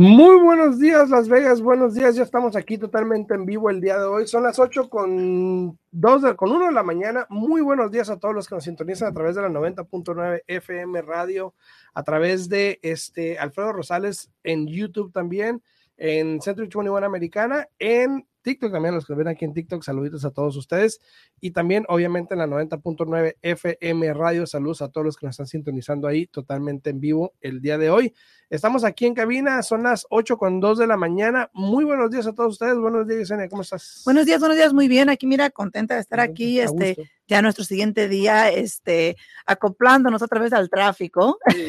Muy 0.00 0.40
buenos 0.40 0.78
días, 0.78 1.10
Las 1.10 1.28
Vegas. 1.28 1.60
Buenos 1.60 1.92
días. 1.92 2.14
Ya 2.14 2.22
estamos 2.22 2.54
aquí 2.54 2.78
totalmente 2.78 3.34
en 3.34 3.44
vivo 3.44 3.68
el 3.68 3.80
día 3.80 3.98
de 3.98 4.04
hoy. 4.04 4.28
Son 4.28 4.44
las 4.44 4.60
8 4.60 4.88
con 4.88 5.76
2 5.90 6.22
de, 6.22 6.36
con 6.36 6.52
1 6.52 6.66
de 6.66 6.72
la 6.72 6.84
mañana. 6.84 7.26
Muy 7.30 7.62
buenos 7.62 7.90
días 7.90 8.08
a 8.08 8.16
todos 8.16 8.32
los 8.32 8.46
que 8.46 8.54
nos 8.54 8.62
sintonizan 8.62 9.08
a 9.08 9.12
través 9.12 9.34
de 9.34 9.42
la 9.42 9.48
90.9 9.48 10.44
FM 10.46 11.02
Radio, 11.02 11.52
a 11.94 12.04
través 12.04 12.48
de 12.48 12.78
este 12.82 13.40
Alfredo 13.40 13.72
Rosales 13.72 14.30
en 14.44 14.68
YouTube 14.68 15.12
también, 15.12 15.64
en 15.96 16.40
Centro 16.42 16.62
21 16.62 16.96
Americana, 17.04 17.66
en 17.80 18.24
TikTok 18.48 18.72
también, 18.72 18.94
los 18.94 19.04
que 19.04 19.12
ven 19.12 19.28
aquí 19.28 19.44
en 19.44 19.52
TikTok, 19.52 19.82
saluditos 19.82 20.24
a 20.24 20.30
todos 20.30 20.56
ustedes. 20.56 21.02
Y 21.38 21.50
también, 21.50 21.84
obviamente, 21.88 22.32
en 22.32 22.38
la 22.38 22.46
90.9 22.46 23.36
FM 23.42 24.14
Radio, 24.14 24.46
saludos 24.46 24.80
a 24.80 24.88
todos 24.88 25.04
los 25.04 25.16
que 25.18 25.26
nos 25.26 25.34
están 25.34 25.46
sintonizando 25.46 26.08
ahí 26.08 26.26
totalmente 26.26 26.88
en 26.88 26.98
vivo 26.98 27.34
el 27.42 27.60
día 27.60 27.76
de 27.76 27.90
hoy. 27.90 28.14
Estamos 28.48 28.84
aquí 28.84 29.04
en 29.04 29.12
cabina, 29.12 29.62
son 29.62 29.82
las 29.82 30.06
8 30.08 30.38
con 30.38 30.60
2 30.60 30.78
de 30.78 30.86
la 30.86 30.96
mañana. 30.96 31.50
Muy 31.52 31.84
buenos 31.84 32.10
días 32.10 32.26
a 32.26 32.32
todos 32.32 32.52
ustedes. 32.54 32.78
Buenos 32.78 33.06
días, 33.06 33.20
Yesenia, 33.20 33.50
¿cómo 33.50 33.60
estás? 33.60 34.00
Buenos 34.06 34.24
días, 34.24 34.40
buenos 34.40 34.56
días, 34.56 34.72
muy 34.72 34.88
bien. 34.88 35.10
Aquí, 35.10 35.26
mira, 35.26 35.50
contenta 35.50 35.96
de 35.96 36.00
estar 36.00 36.18
aquí. 36.18 36.58
Este, 36.58 36.96
ya 37.26 37.42
nuestro 37.42 37.66
siguiente 37.66 38.08
día, 38.08 38.48
este, 38.50 39.18
acoplándonos 39.44 40.22
otra 40.22 40.40
vez 40.40 40.54
al 40.54 40.70
tráfico. 40.70 41.38
Sí, 41.48 41.68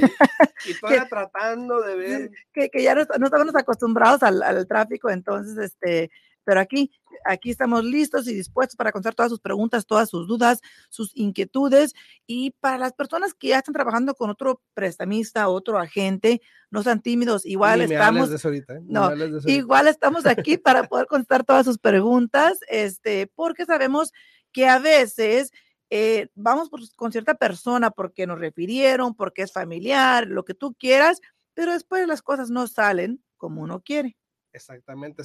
y 0.69 0.73
todavía 0.79 1.05
tratando 1.09 1.81
de 1.81 1.95
ver. 1.97 2.31
Que, 2.53 2.69
que 2.69 2.81
ya 2.81 2.95
no, 2.95 3.01
no, 3.19 3.25
estamos 3.25 3.53
acostumbrados 3.53 4.23
al, 4.23 4.41
al 4.41 4.65
tráfico, 4.65 5.09
entonces, 5.09 5.57
este, 5.57 6.09
pero 6.49 6.61
aquí, 6.61 6.89
aquí 7.25 7.51
estamos 7.51 7.85
listos 7.85 8.27
y 8.27 8.33
dispuestos 8.33 8.75
para 8.75 8.91
contestar 8.91 9.13
todas 9.13 9.29
sus 9.29 9.39
preguntas, 9.39 9.85
todas 9.85 10.09
sus 10.09 10.27
dudas, 10.27 10.61
sus 10.89 11.15
inquietudes. 11.15 11.93
Y 12.25 12.55
para 12.59 12.79
las 12.79 12.93
personas 12.93 13.35
que 13.35 13.49
ya 13.49 13.59
están 13.59 13.75
trabajando 13.75 14.15
con 14.15 14.31
otro 14.31 14.63
prestamista, 14.73 15.47
otro 15.47 15.77
agente, 15.77 16.41
no 16.71 16.81
sean 16.81 17.03
tímidos, 17.03 17.45
igual 17.45 17.81
estamos, 17.81 18.31
¿eh? 18.43 18.63
no, 18.81 19.11
igual 19.45 19.89
estamos 19.89 20.25
aquí 20.25 20.57
para 20.57 20.85
poder 20.85 21.05
contestar 21.05 21.43
todas 21.43 21.67
sus 21.67 21.77
preguntas, 21.77 22.57
este, 22.67 23.27
porque 23.35 23.65
sabemos 23.65 24.11
que 24.51 24.67
a 24.67 24.79
veces 24.79 25.51
eh, 25.91 26.29
vamos 26.33 26.71
con 26.95 27.11
cierta 27.11 27.35
persona 27.35 27.91
porque 27.91 28.25
nos 28.25 28.39
refirieron, 28.39 29.13
porque 29.13 29.43
es 29.43 29.53
familiar, 29.53 30.25
lo 30.25 30.45
que 30.45 30.55
tú 30.55 30.73
quieras, 30.73 31.21
pero 31.53 31.73
después 31.73 32.07
las 32.07 32.23
cosas 32.23 32.49
no 32.49 32.65
salen 32.65 33.23
como 33.37 33.61
uno 33.61 33.81
quiere. 33.81 34.17
Exactamente, 34.51 35.23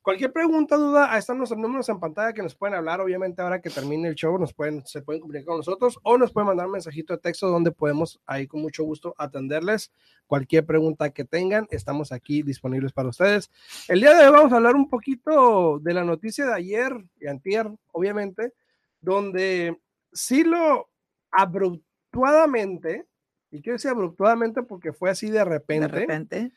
Cualquier 0.00 0.32
pregunta, 0.32 0.76
duda, 0.76 1.12
ahí 1.12 1.18
están 1.18 1.36
nuestros 1.36 1.60
números 1.60 1.86
en 1.90 2.00
pantalla 2.00 2.32
que 2.32 2.42
nos 2.42 2.54
pueden 2.54 2.74
hablar. 2.74 2.98
Obviamente, 3.00 3.42
ahora 3.42 3.60
que 3.60 3.68
termine 3.68 4.08
el 4.08 4.14
show, 4.14 4.38
nos 4.38 4.54
pueden, 4.54 4.86
se 4.86 5.02
pueden 5.02 5.20
comunicar 5.20 5.44
con 5.46 5.58
nosotros 5.58 5.98
o 6.02 6.16
nos 6.16 6.32
pueden 6.32 6.48
mandar 6.48 6.66
un 6.66 6.72
mensajito 6.72 7.12
de 7.12 7.18
texto 7.18 7.48
donde 7.48 7.72
podemos 7.72 8.20
ahí 8.24 8.46
con 8.46 8.62
mucho 8.62 8.82
gusto 8.84 9.14
atenderles. 9.18 9.92
Cualquier 10.26 10.64
pregunta 10.64 11.10
que 11.10 11.24
tengan, 11.24 11.66
estamos 11.70 12.10
aquí 12.10 12.42
disponibles 12.42 12.92
para 12.92 13.10
ustedes. 13.10 13.50
El 13.86 14.00
día 14.00 14.14
de 14.14 14.26
hoy 14.26 14.32
vamos 14.32 14.52
a 14.52 14.56
hablar 14.56 14.76
un 14.76 14.88
poquito 14.88 15.78
de 15.78 15.92
la 15.92 16.04
noticia 16.04 16.46
de 16.46 16.54
ayer 16.54 16.92
y 17.20 17.26
antier, 17.26 17.70
obviamente, 17.92 18.54
donde 18.98 19.78
sí 20.10 20.42
lo 20.42 20.88
abruptamente 21.30 23.06
y 23.54 23.62
quiero 23.62 23.76
decir 23.76 23.92
abruptamente 23.92 24.64
porque 24.64 24.92
fue 24.92 25.10
así 25.10 25.30
de 25.30 25.44
repente. 25.44 25.86
De 25.86 25.88
repente. 25.88 26.52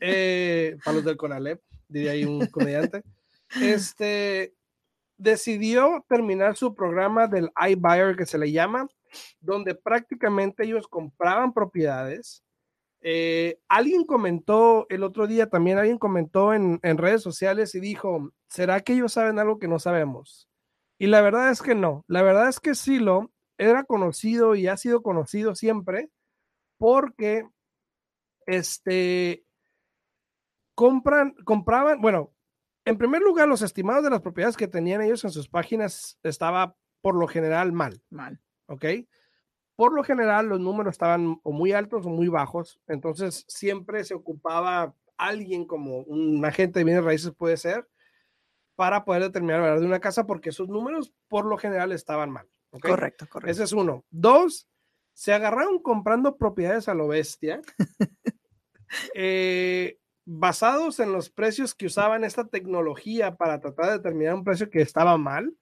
Eh, 0.00 0.76
para 0.84 0.96
los 0.96 1.04
del 1.04 1.16
Conalep, 1.16 1.62
diría 1.88 2.12
ahí 2.12 2.26
un 2.26 2.46
comediante. 2.48 3.02
Este 3.60 4.54
decidió 5.16 6.04
terminar 6.06 6.56
su 6.56 6.74
programa 6.74 7.28
del 7.28 7.50
iBuyer 7.68 8.16
que 8.16 8.26
se 8.26 8.36
le 8.36 8.52
llama, 8.52 8.88
donde 9.40 9.74
prácticamente 9.74 10.64
ellos 10.64 10.86
compraban 10.86 11.54
propiedades. 11.54 12.44
Eh, 13.00 13.58
alguien 13.68 14.04
comentó 14.04 14.86
el 14.90 15.02
otro 15.02 15.26
día, 15.26 15.48
también 15.48 15.78
alguien 15.78 15.98
comentó 15.98 16.52
en, 16.52 16.78
en 16.82 16.98
redes 16.98 17.22
sociales 17.22 17.74
y 17.74 17.80
dijo, 17.80 18.32
¿será 18.48 18.80
que 18.80 18.92
ellos 18.92 19.14
saben 19.14 19.38
algo 19.38 19.58
que 19.58 19.68
no 19.68 19.78
sabemos? 19.78 20.48
Y 20.98 21.06
la 21.06 21.22
verdad 21.22 21.50
es 21.50 21.62
que 21.62 21.74
no, 21.74 22.04
la 22.06 22.20
verdad 22.20 22.50
es 22.50 22.60
que 22.60 22.74
Silo 22.74 23.30
era 23.56 23.84
conocido 23.84 24.56
y 24.56 24.66
ha 24.66 24.76
sido 24.76 25.02
conocido 25.02 25.54
siempre 25.54 26.10
porque 26.84 27.48
este 28.44 29.42
compran, 30.74 31.34
compraban, 31.46 31.98
bueno, 32.02 32.34
en 32.84 32.98
primer 32.98 33.22
lugar, 33.22 33.48
los 33.48 33.62
estimados 33.62 34.04
de 34.04 34.10
las 34.10 34.20
propiedades 34.20 34.54
que 34.54 34.68
tenían 34.68 35.00
ellos 35.00 35.24
en 35.24 35.30
sus 35.30 35.48
páginas 35.48 36.18
estaba 36.22 36.76
por 37.00 37.14
lo 37.14 37.26
general 37.26 37.72
mal. 37.72 38.02
Mal. 38.10 38.38
¿Ok? 38.66 38.84
Por 39.76 39.94
lo 39.94 40.04
general, 40.04 40.50
los 40.50 40.60
números 40.60 40.92
estaban 40.92 41.40
o 41.42 41.52
muy 41.52 41.72
altos 41.72 42.04
o 42.04 42.10
muy 42.10 42.28
bajos. 42.28 42.78
Entonces, 42.86 43.46
siempre 43.48 44.04
se 44.04 44.12
ocupaba 44.12 44.94
alguien 45.16 45.64
como 45.64 46.00
un 46.00 46.44
agente 46.44 46.80
de 46.80 46.84
bienes 46.84 47.04
raíces, 47.04 47.32
puede 47.34 47.56
ser, 47.56 47.88
para 48.74 49.06
poder 49.06 49.22
determinar 49.22 49.60
la 49.60 49.68
verdad 49.68 49.80
de 49.80 49.86
una 49.86 50.00
casa, 50.00 50.26
porque 50.26 50.52
sus 50.52 50.68
números 50.68 51.14
por 51.28 51.46
lo 51.46 51.56
general 51.56 51.92
estaban 51.92 52.30
mal. 52.30 52.46
Correcto, 52.82 53.26
correcto. 53.26 53.50
Ese 53.50 53.64
es 53.64 53.72
uno. 53.72 54.04
Dos, 54.10 54.68
se 55.14 55.32
agarraron 55.32 55.78
comprando 55.78 56.36
propiedades 56.36 56.88
a 56.88 56.94
lo 56.94 57.08
bestia, 57.08 57.62
eh, 59.14 59.98
basados 60.24 61.00
en 61.00 61.12
los 61.12 61.30
precios 61.30 61.74
que 61.74 61.86
usaban 61.86 62.24
esta 62.24 62.46
tecnología 62.46 63.36
para 63.36 63.60
tratar 63.60 63.86
de 63.86 63.92
determinar 63.92 64.34
un 64.34 64.44
precio 64.44 64.68
que 64.68 64.82
estaba 64.82 65.16
mal. 65.16 65.54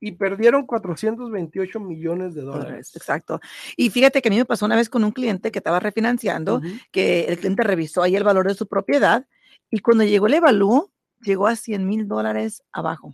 Y 0.00 0.12
perdieron 0.12 0.64
428 0.64 1.80
millones 1.80 2.32
de 2.32 2.42
dólares. 2.42 2.94
Exacto. 2.94 3.40
Y 3.76 3.90
fíjate 3.90 4.22
que 4.22 4.28
a 4.28 4.30
mí 4.30 4.36
me 4.36 4.44
pasó 4.44 4.64
una 4.64 4.76
vez 4.76 4.88
con 4.88 5.02
un 5.02 5.10
cliente 5.10 5.50
que 5.50 5.58
estaba 5.58 5.80
refinanciando, 5.80 6.62
que 6.92 7.24
el 7.24 7.36
cliente 7.38 7.64
revisó 7.64 8.04
ahí 8.04 8.14
el 8.14 8.22
valor 8.22 8.46
de 8.46 8.54
su 8.54 8.68
propiedad 8.68 9.26
y 9.70 9.80
cuando 9.80 10.04
llegó 10.04 10.28
el 10.28 10.34
evalúo, 10.34 10.92
llegó 11.20 11.48
a 11.48 11.56
100 11.56 11.84
mil 11.84 12.06
dólares 12.06 12.62
abajo. 12.70 13.12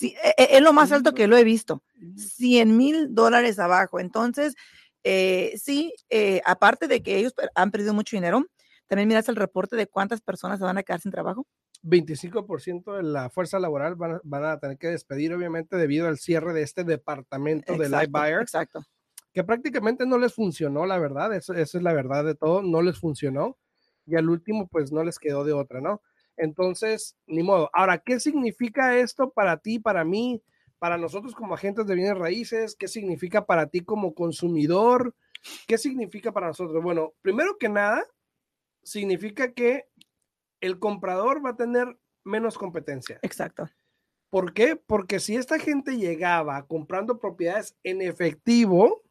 E, 0.00 0.34
es 0.36 0.62
lo 0.62 0.72
más 0.72 0.92
alto 0.92 1.14
que 1.14 1.26
lo 1.26 1.36
he 1.36 1.44
visto. 1.44 1.82
100 2.16 2.76
mil 2.76 3.14
dólares 3.14 3.58
abajo. 3.58 4.00
Entonces, 4.00 4.54
eh, 5.02 5.54
sí, 5.56 5.94
eh, 6.08 6.40
aparte 6.44 6.88
de 6.88 7.02
que 7.02 7.16
ellos 7.16 7.34
han 7.54 7.70
perdido 7.70 7.92
mucho 7.94 8.16
dinero, 8.16 8.44
también 8.86 9.08
miras 9.08 9.28
el 9.28 9.36
reporte 9.36 9.76
de 9.76 9.86
cuántas 9.86 10.20
personas 10.20 10.58
se 10.58 10.64
van 10.64 10.78
a 10.78 10.82
quedar 10.82 11.00
sin 11.00 11.12
trabajo. 11.12 11.46
25% 11.82 12.96
de 12.96 13.02
la 13.02 13.28
fuerza 13.28 13.58
laboral 13.58 13.96
van 13.96 14.44
a, 14.44 14.58
tener 14.58 14.78
que 14.78 14.88
despedir, 14.88 15.34
obviamente, 15.34 15.76
debido 15.76 16.08
al 16.08 16.18
cierre 16.18 16.54
de 16.54 16.62
este 16.62 16.84
departamento 16.84 17.76
de 17.76 17.90
Live 17.90 18.08
Buyer. 18.08 18.40
Exacto. 18.40 18.82
Que 19.34 19.44
prácticamente 19.44 20.06
no 20.06 20.16
les 20.16 20.32
funcionó, 20.32 20.86
la 20.86 20.98
verdad. 20.98 21.34
Eso, 21.34 21.52
eso 21.52 21.76
es 21.76 21.84
la 21.84 21.92
verdad 21.92 22.24
de 22.24 22.34
todo. 22.34 22.62
No 22.62 22.80
les 22.80 22.98
funcionó. 22.98 23.58
Y 24.06 24.16
al 24.16 24.30
último, 24.30 24.66
pues 24.68 24.92
no 24.92 25.04
les 25.04 25.18
quedó 25.18 25.44
de 25.44 25.52
otra, 25.52 25.80
¿no? 25.80 26.00
Entonces, 26.36 27.16
ni 27.26 27.42
modo. 27.42 27.70
Ahora, 27.72 27.98
¿qué 27.98 28.20
significa 28.20 28.96
esto 28.96 29.30
para 29.30 29.58
ti, 29.58 29.78
para 29.78 30.04
mí, 30.04 30.42
para 30.78 30.98
nosotros 30.98 31.34
como 31.34 31.54
agentes 31.54 31.86
de 31.86 31.94
bienes 31.94 32.18
raíces? 32.18 32.76
¿Qué 32.76 32.88
significa 32.88 33.46
para 33.46 33.66
ti 33.68 33.80
como 33.80 34.14
consumidor? 34.14 35.14
¿Qué 35.66 35.78
significa 35.78 36.32
para 36.32 36.48
nosotros? 36.48 36.82
Bueno, 36.82 37.14
primero 37.22 37.56
que 37.58 37.68
nada, 37.68 38.04
significa 38.82 39.52
que 39.52 39.86
el 40.60 40.78
comprador 40.78 41.44
va 41.44 41.50
a 41.50 41.56
tener 41.56 41.98
menos 42.24 42.56
competencia. 42.58 43.18
Exacto. 43.22 43.68
¿Por 44.30 44.52
qué? 44.52 44.76
Porque 44.76 45.20
si 45.20 45.36
esta 45.36 45.58
gente 45.58 45.96
llegaba 45.96 46.66
comprando 46.66 47.18
propiedades 47.18 47.76
en 47.84 48.02
efectivo, 48.02 49.02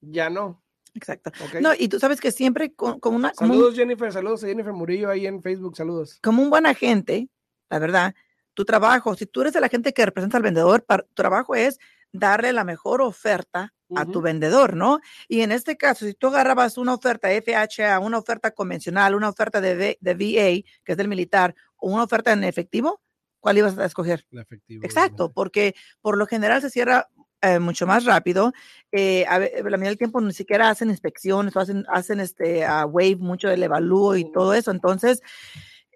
ya 0.00 0.30
no. 0.30 0.59
Exacto. 0.94 1.30
No, 1.60 1.72
y 1.78 1.88
tú 1.88 1.98
sabes 1.98 2.20
que 2.20 2.32
siempre 2.32 2.72
con, 2.72 2.98
una... 3.02 3.32
Saludos 3.34 3.74
Jennifer, 3.74 4.12
saludos 4.12 4.44
a 4.44 4.46
Jennifer 4.46 4.72
Murillo 4.72 5.10
ahí 5.10 5.26
en 5.26 5.42
Facebook, 5.42 5.76
saludos. 5.76 6.18
Como 6.22 6.42
un 6.42 6.50
buen 6.50 6.66
agente, 6.66 7.28
la 7.68 7.78
verdad, 7.78 8.14
tu 8.54 8.64
trabajo, 8.64 9.14
si 9.14 9.26
tú 9.26 9.42
eres 9.42 9.54
el 9.56 9.64
agente 9.64 9.92
que 9.92 10.04
representa 10.04 10.36
al 10.36 10.42
vendedor, 10.42 10.82
tu 10.82 11.14
trabajo 11.14 11.54
es 11.54 11.78
darle 12.12 12.52
la 12.52 12.64
mejor 12.64 13.00
oferta 13.02 13.72
a 13.96 14.04
tu 14.04 14.20
vendedor, 14.20 14.76
¿no? 14.76 15.00
Y 15.28 15.40
en 15.40 15.50
este 15.50 15.76
caso, 15.76 16.06
si 16.06 16.14
tú 16.14 16.28
agarrabas 16.28 16.78
una 16.78 16.94
oferta 16.94 17.28
FHA, 17.28 17.98
una 17.98 18.18
oferta 18.18 18.52
convencional, 18.52 19.16
una 19.16 19.28
oferta 19.28 19.60
de, 19.60 19.98
de 20.00 20.14
VA, 20.14 20.70
que 20.84 20.92
es 20.92 20.96
del 20.96 21.08
militar, 21.08 21.54
o 21.76 21.90
una 21.90 22.04
oferta 22.04 22.32
en 22.32 22.44
efectivo, 22.44 23.00
¿cuál 23.40 23.58
ibas 23.58 23.76
a 23.78 23.84
escoger? 23.84 24.24
El 24.30 24.38
efectivo. 24.38 24.84
Exacto, 24.84 25.32
porque 25.32 25.74
por 26.00 26.16
lo 26.16 26.26
general 26.26 26.60
se 26.60 26.70
cierra 26.70 27.08
eh, 27.42 27.58
mucho 27.58 27.86
más 27.86 28.04
rápido. 28.04 28.52
Eh, 28.92 29.24
a, 29.26 29.38
la 29.38 29.76
medida 29.78 29.88
del 29.88 29.98
tiempo 29.98 30.20
ni 30.20 30.34
siquiera 30.34 30.68
hacen 30.68 30.90
inspecciones 30.90 31.56
o 31.56 31.60
hacen, 31.60 31.86
hacen 31.88 32.20
este, 32.20 32.66
a 32.66 32.84
wave 32.84 33.16
mucho 33.16 33.48
del 33.48 33.62
evalúo 33.62 34.14
y 34.16 34.30
todo 34.30 34.52
eso. 34.52 34.70
Entonces, 34.70 35.22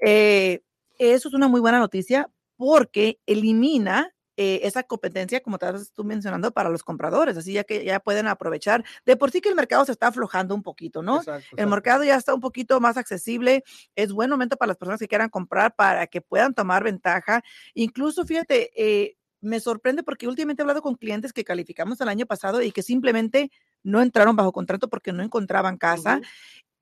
eh, 0.00 0.62
eso 0.98 1.28
es 1.28 1.34
una 1.34 1.48
muy 1.48 1.60
buena 1.60 1.78
noticia 1.78 2.30
porque 2.56 3.18
elimina 3.26 4.10
esa 4.36 4.82
competencia, 4.82 5.40
como 5.40 5.58
te 5.58 5.66
estás 5.66 5.92
tú 5.92 6.02
mencionando, 6.02 6.50
para 6.50 6.68
los 6.68 6.82
compradores, 6.82 7.36
así 7.36 7.52
ya 7.52 7.62
que 7.62 7.84
ya 7.84 8.00
pueden 8.00 8.26
aprovechar. 8.26 8.84
De 9.06 9.16
por 9.16 9.30
sí 9.30 9.40
que 9.40 9.48
el 9.48 9.54
mercado 9.54 9.84
se 9.84 9.92
está 9.92 10.08
aflojando 10.08 10.56
un 10.56 10.62
poquito, 10.64 11.02
¿no? 11.02 11.20
El 11.56 11.68
mercado 11.68 12.02
ya 12.02 12.16
está 12.16 12.34
un 12.34 12.40
poquito 12.40 12.80
más 12.80 12.96
accesible, 12.96 13.62
es 13.94 14.12
buen 14.12 14.28
momento 14.28 14.56
para 14.56 14.68
las 14.68 14.76
personas 14.76 14.98
que 14.98 15.06
quieran 15.06 15.28
comprar 15.28 15.76
para 15.76 16.08
que 16.08 16.20
puedan 16.20 16.52
tomar 16.52 16.82
ventaja. 16.82 17.44
Incluso, 17.74 18.26
fíjate, 18.26 19.14
me 19.44 19.60
sorprende 19.60 20.02
porque 20.02 20.26
últimamente 20.26 20.62
he 20.62 20.64
hablado 20.64 20.82
con 20.82 20.94
clientes 20.94 21.32
que 21.32 21.44
calificamos 21.44 22.00
el 22.00 22.08
año 22.08 22.26
pasado 22.26 22.62
y 22.62 22.72
que 22.72 22.82
simplemente 22.82 23.50
no 23.82 24.02
entraron 24.02 24.36
bajo 24.36 24.52
contrato 24.52 24.88
porque 24.88 25.12
no 25.12 25.22
encontraban 25.22 25.76
casa. 25.76 26.20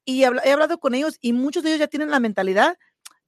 Y 0.05 0.23
he 0.23 0.53
hablado 0.53 0.79
con 0.79 0.94
ellos 0.94 1.19
y 1.20 1.32
muchos 1.32 1.62
de 1.62 1.70
ellos 1.70 1.81
ya 1.81 1.88
tienen 1.88 2.11
la 2.11 2.20
mentalidad 2.20 2.76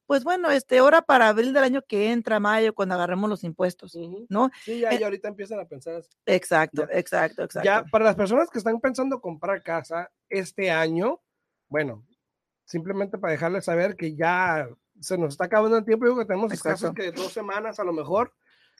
pues 0.05 0.23
bueno, 0.23 0.51
este, 0.51 0.81
hora 0.81 1.01
para 1.01 1.29
abril 1.29 1.53
del 1.53 1.63
año 1.63 1.81
que 1.81 2.11
entra, 2.11 2.39
mayo, 2.39 2.73
cuando 2.73 2.95
agarremos 2.95 3.29
los 3.29 3.43
impuestos, 3.43 3.97
¿no? 4.29 4.51
Sí, 4.63 4.79
ya, 4.79 4.93
ya, 4.93 5.07
ahorita 5.07 5.27
empiezan 5.27 5.59
a 5.59 5.65
pensar 5.65 5.95
así. 5.95 6.09
Exacto, 6.25 6.87
exacto, 6.91 7.43
exacto. 7.43 7.65
Ya, 7.65 7.83
para 7.85 8.05
las 8.05 8.15
personas 8.15 8.49
que 8.49 8.59
están 8.59 8.79
pensando 8.79 9.19
comprar 9.19 9.63
casa 9.63 10.11
este 10.29 10.69
año, 10.69 11.21
bueno, 11.69 12.05
simplemente 12.65 13.17
para 13.17 13.31
dejarles 13.31 13.65
saber 13.65 13.95
que 13.95 14.15
ya 14.15 14.67
se 14.99 15.17
nos 15.17 15.33
está 15.33 15.45
acabando 15.45 15.77
el 15.77 15.85
tiempo, 15.85 16.05
digo 16.05 16.19
que 16.19 16.25
tenemos 16.25 16.61
casos 16.61 16.93
que 16.93 17.03
de 17.03 17.11
dos 17.11 17.33
semanas 17.33 17.79
a 17.79 17.83
lo 17.83 17.93
mejor, 17.93 18.33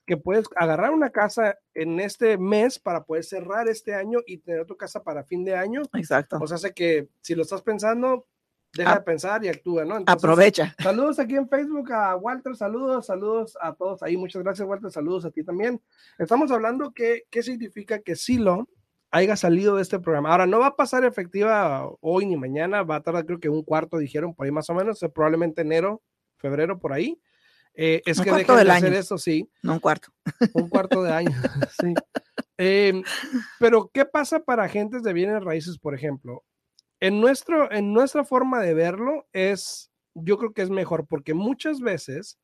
que 0.06 0.18
puedes 0.18 0.46
agarrar 0.56 0.92
una 0.92 1.10
casa 1.10 1.57
en 1.74 2.00
este 2.00 2.38
mes 2.38 2.80
para 2.80 3.04
poder 3.04 3.24
cerrar 3.24 3.68
este 3.68 3.96
año 3.96 4.19
y 4.25 4.38
tener 4.38 4.66
tu 4.66 4.78
casa 4.78 5.04
para 5.04 5.24
fin 5.24 5.44
de 5.44 5.56
año. 5.56 5.81
Exacto. 5.94 6.38
O 6.42 6.48
sea, 6.48 6.57
sé 6.57 6.74
que 6.74 7.10
si 7.22 7.36
lo 7.36 7.42
estás 7.42 7.62
pensando, 7.62 8.28
deja 8.75 8.96
de 8.96 9.02
pensar 9.02 9.44
y 9.44 9.48
actúa, 9.48 9.86
¿no? 9.86 10.04
aprovecha. 10.06 10.75
Saludos 10.81 11.19
aquí 11.19 11.36
en 11.36 11.48
Facebook 11.50 11.92
a 11.92 12.16
Walter, 12.16 12.56
saludos, 12.56 13.06
saludos 13.06 13.57
a 13.62 13.74
todos 13.74 14.04
ahí. 14.04 14.18
Muchas 14.18 14.44
gracias, 14.44 14.68
Walter, 14.68 14.92
saludos 14.92 15.25
a 15.25 15.31
ti 15.31 15.44
también. 15.44 15.81
Estamos 16.19 16.52
hablando 16.52 16.92
que, 16.92 17.24
qué 17.30 17.42
significa 17.42 18.00
que 18.00 18.16
Silo 18.16 18.68
haya 19.12 19.36
salido 19.36 19.78
de 19.78 19.81
este 19.81 20.00
programa. 20.00 20.31
Ahora, 20.31 20.46
no 20.46 20.60
va 20.60 20.68
a 20.68 20.75
pasar 20.75 21.06
efectiva 21.06 21.90
hoy 22.02 22.25
ni 22.25 22.36
mañana, 22.36 22.84
va 22.84 22.98
a 22.98 23.02
tardar 23.02 23.25
creo 23.25 23.40
que 23.40 23.50
un 23.50 23.63
cuarto, 23.63 23.98
dijeron 23.98 24.34
por 24.34 24.46
ahí 24.46 24.52
más 24.52 24.69
o 24.69 24.74
menos, 24.74 25.00
probablemente 25.13 25.62
enero, 25.62 26.02
febrero, 26.38 26.78
por 26.78 26.92
ahí. 26.92 27.19
Eh, 27.75 28.01
es 28.06 28.22
que 28.22 28.31
dejen 28.31 28.56
de 28.56 28.72
hacer 28.72 28.94
eso, 28.94 29.18
sí. 29.18 29.50
No 29.62 29.74
un 29.74 29.80
cuarto. 29.80 30.10
Un 30.54 30.69
cuarto 30.69 31.04
de 31.04 31.12
año, 31.12 31.31
sí. 31.80 31.94
Em, 32.57 33.04
pero, 33.60 33.89
¿qué 33.94 34.06
pasa 34.06 34.39
para 34.39 34.63
agentes 34.63 35.04
de 35.04 35.13
bienes 35.13 35.44
raíces, 35.44 35.77
por 35.77 35.94
ejemplo? 35.94 36.44
en, 37.00 37.22
nuestro, 37.22 37.72
en 37.72 37.94
nuestra 37.94 38.24
forma 38.24 38.62
de 38.62 38.74
verlo 38.74 39.27
es, 39.33 39.92
yo 40.13 40.38
creo 40.38 40.54
que 40.54 40.62
es 40.62 40.69
mejor 40.69 41.07
porque 41.07 41.33
muchas 41.33 41.80
veces 41.80 42.39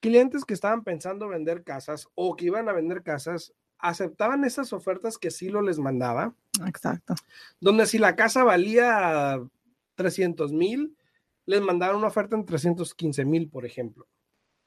clientes 0.00 0.44
que 0.44 0.54
estaban 0.54 0.84
pensando 0.84 1.28
vender 1.28 1.64
casas 1.64 2.06
o 2.14 2.36
que 2.36 2.46
iban 2.46 2.68
a 2.68 2.72
vender 2.72 3.02
casas 3.02 3.52
aceptaban 3.78 4.44
esas 4.44 4.72
ofertas 4.72 5.18
que 5.18 5.30
sí 5.30 5.48
lo 5.48 5.60
les 5.60 5.78
mandaba. 5.78 6.34
Exacto. 6.66 7.14
Donde 7.60 7.86
si 7.86 7.98
la 7.98 8.16
casa 8.16 8.44
valía 8.44 9.42
300 9.96 10.52
mil, 10.52 10.96
les 11.44 11.60
mandaron 11.60 11.96
una 11.96 12.06
oferta 12.06 12.36
en 12.36 12.46
315 12.46 13.24
mil, 13.24 13.50
por 13.50 13.66
ejemplo. 13.66 14.06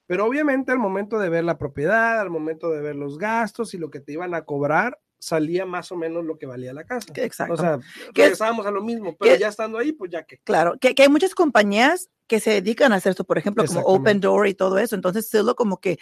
Pero 0.08 0.26
obviamente 0.26 0.72
al 0.72 0.80
momento 0.80 1.20
de 1.20 1.30
ver 1.30 1.44
la 1.44 1.58
propiedad, 1.58 2.20
al 2.20 2.30
momento 2.30 2.70
de 2.70 2.82
ver 2.82 2.96
los 2.96 3.18
gastos 3.18 3.74
y 3.74 3.78
lo 3.78 3.92
que 3.92 4.00
te 4.00 4.14
iban 4.14 4.34
a 4.34 4.44
cobrar, 4.44 5.00
salía 5.20 5.66
más 5.66 5.92
o 5.92 5.98
menos 5.98 6.26
lo 6.26 6.38
que 6.38 6.46
valía 6.46 6.74
la 6.74 6.86
casa. 6.86 7.12
Exacto. 7.16 7.54
O 7.54 7.58
sea, 7.58 7.80
regresábamos 8.14 8.66
a 8.66 8.72
lo 8.72 8.82
mismo, 8.82 9.16
pero 9.18 9.36
ya 9.36 9.50
estando 9.50 9.78
ahí, 9.78 9.92
pues 9.92 10.12
ya 10.12 10.24
que. 10.24 10.40
Claro, 10.40 10.78
que, 10.80 10.96
que, 10.96 11.04
hay 11.04 11.10
muchas 11.10 11.36
compañías 11.36 12.10
que 12.28 12.40
se 12.40 12.52
dedican 12.52 12.94
a 12.94 12.96
hacer 12.96 13.12
esto, 13.12 13.24
por 13.24 13.38
ejemplo, 13.38 13.66
como 13.66 13.82
Open 13.82 14.20
Door 14.20 14.48
y 14.48 14.54
todo 14.54 14.78
eso. 14.78 14.96
Entonces, 14.96 15.34
es 15.34 15.44
lo 15.44 15.56
como 15.56 15.80
que 15.80 15.98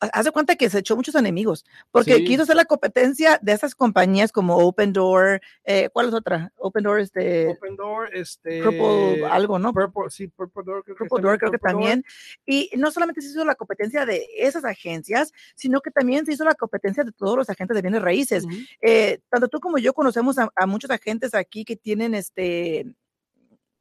hace 0.00 0.30
cuenta 0.30 0.56
que 0.56 0.68
se 0.68 0.78
echó 0.78 0.96
muchos 0.96 1.14
enemigos, 1.14 1.64
porque 1.90 2.24
quiso 2.24 2.42
hacer 2.42 2.56
la 2.56 2.64
competencia 2.64 3.38
de 3.42 3.52
esas 3.52 3.74
compañías 3.74 4.32
como 4.32 4.56
Open 4.56 4.92
Door, 4.92 5.40
eh, 5.64 5.88
¿cuál 5.92 6.08
es 6.08 6.14
otra? 6.14 6.52
Open 6.56 6.84
Door, 6.84 7.00
este... 7.00 7.48
Open 7.48 7.76
Door, 7.76 8.14
este... 8.14 8.62
Purple, 8.62 9.26
algo, 9.26 9.58
¿no? 9.58 9.72
Purple, 9.72 10.10
sí, 10.10 10.28
Purple 10.28 10.62
Door. 10.64 10.84
Creo 10.84 10.96
Purple 10.96 11.22
Door 11.22 11.38
creo 11.38 11.52
que 11.52 11.58
también. 11.58 12.04
Y 12.44 12.70
no 12.76 12.90
solamente 12.90 13.22
se 13.22 13.28
hizo 13.28 13.44
la 13.44 13.54
competencia 13.54 14.04
de 14.04 14.26
esas 14.36 14.64
agencias, 14.64 15.32
sino 15.54 15.80
que 15.80 15.90
también 15.90 16.26
se 16.26 16.32
hizo 16.32 16.44
la 16.44 16.54
competencia 16.54 17.04
de 17.04 17.12
todos 17.12 17.36
los 17.36 17.50
agentes 17.50 17.74
de 17.74 17.82
bienes 17.82 18.02
raíces. 18.02 18.44
Eh, 18.80 19.20
tanto 19.30 19.48
tú 19.48 19.60
como 19.60 19.78
yo 19.78 19.94
conocemos 19.94 20.38
a, 20.38 20.50
a 20.54 20.66
muchos 20.66 20.90
agentes 20.90 21.34
aquí 21.34 21.64
que 21.64 21.76
tienen 21.76 22.14
este 22.14 22.86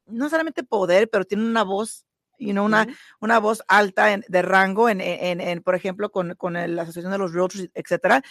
no 0.08 0.30
solamente 0.30 0.64
poder, 0.64 1.10
pero 1.10 1.26
tienen 1.26 1.48
una 1.48 1.64
voz 1.64 2.06
you 2.40 2.52
know, 2.52 2.66
una, 2.66 2.88
una 3.20 3.40
voz 3.40 3.64
alta 3.68 4.14
en, 4.14 4.24
de 4.28 4.42
rango, 4.42 4.90
en, 4.90 5.02
en, 5.02 5.42
en, 5.42 5.62
por 5.62 5.76
ejemplo, 5.76 6.12
con, 6.12 6.36
con 6.36 6.54
la 6.54 6.82
Asociación 6.82 7.12
de 7.12 7.18
los 7.18 7.34
Realtors, 7.34 7.70
etcétera. 7.74 8.22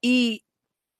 Y 0.00 0.44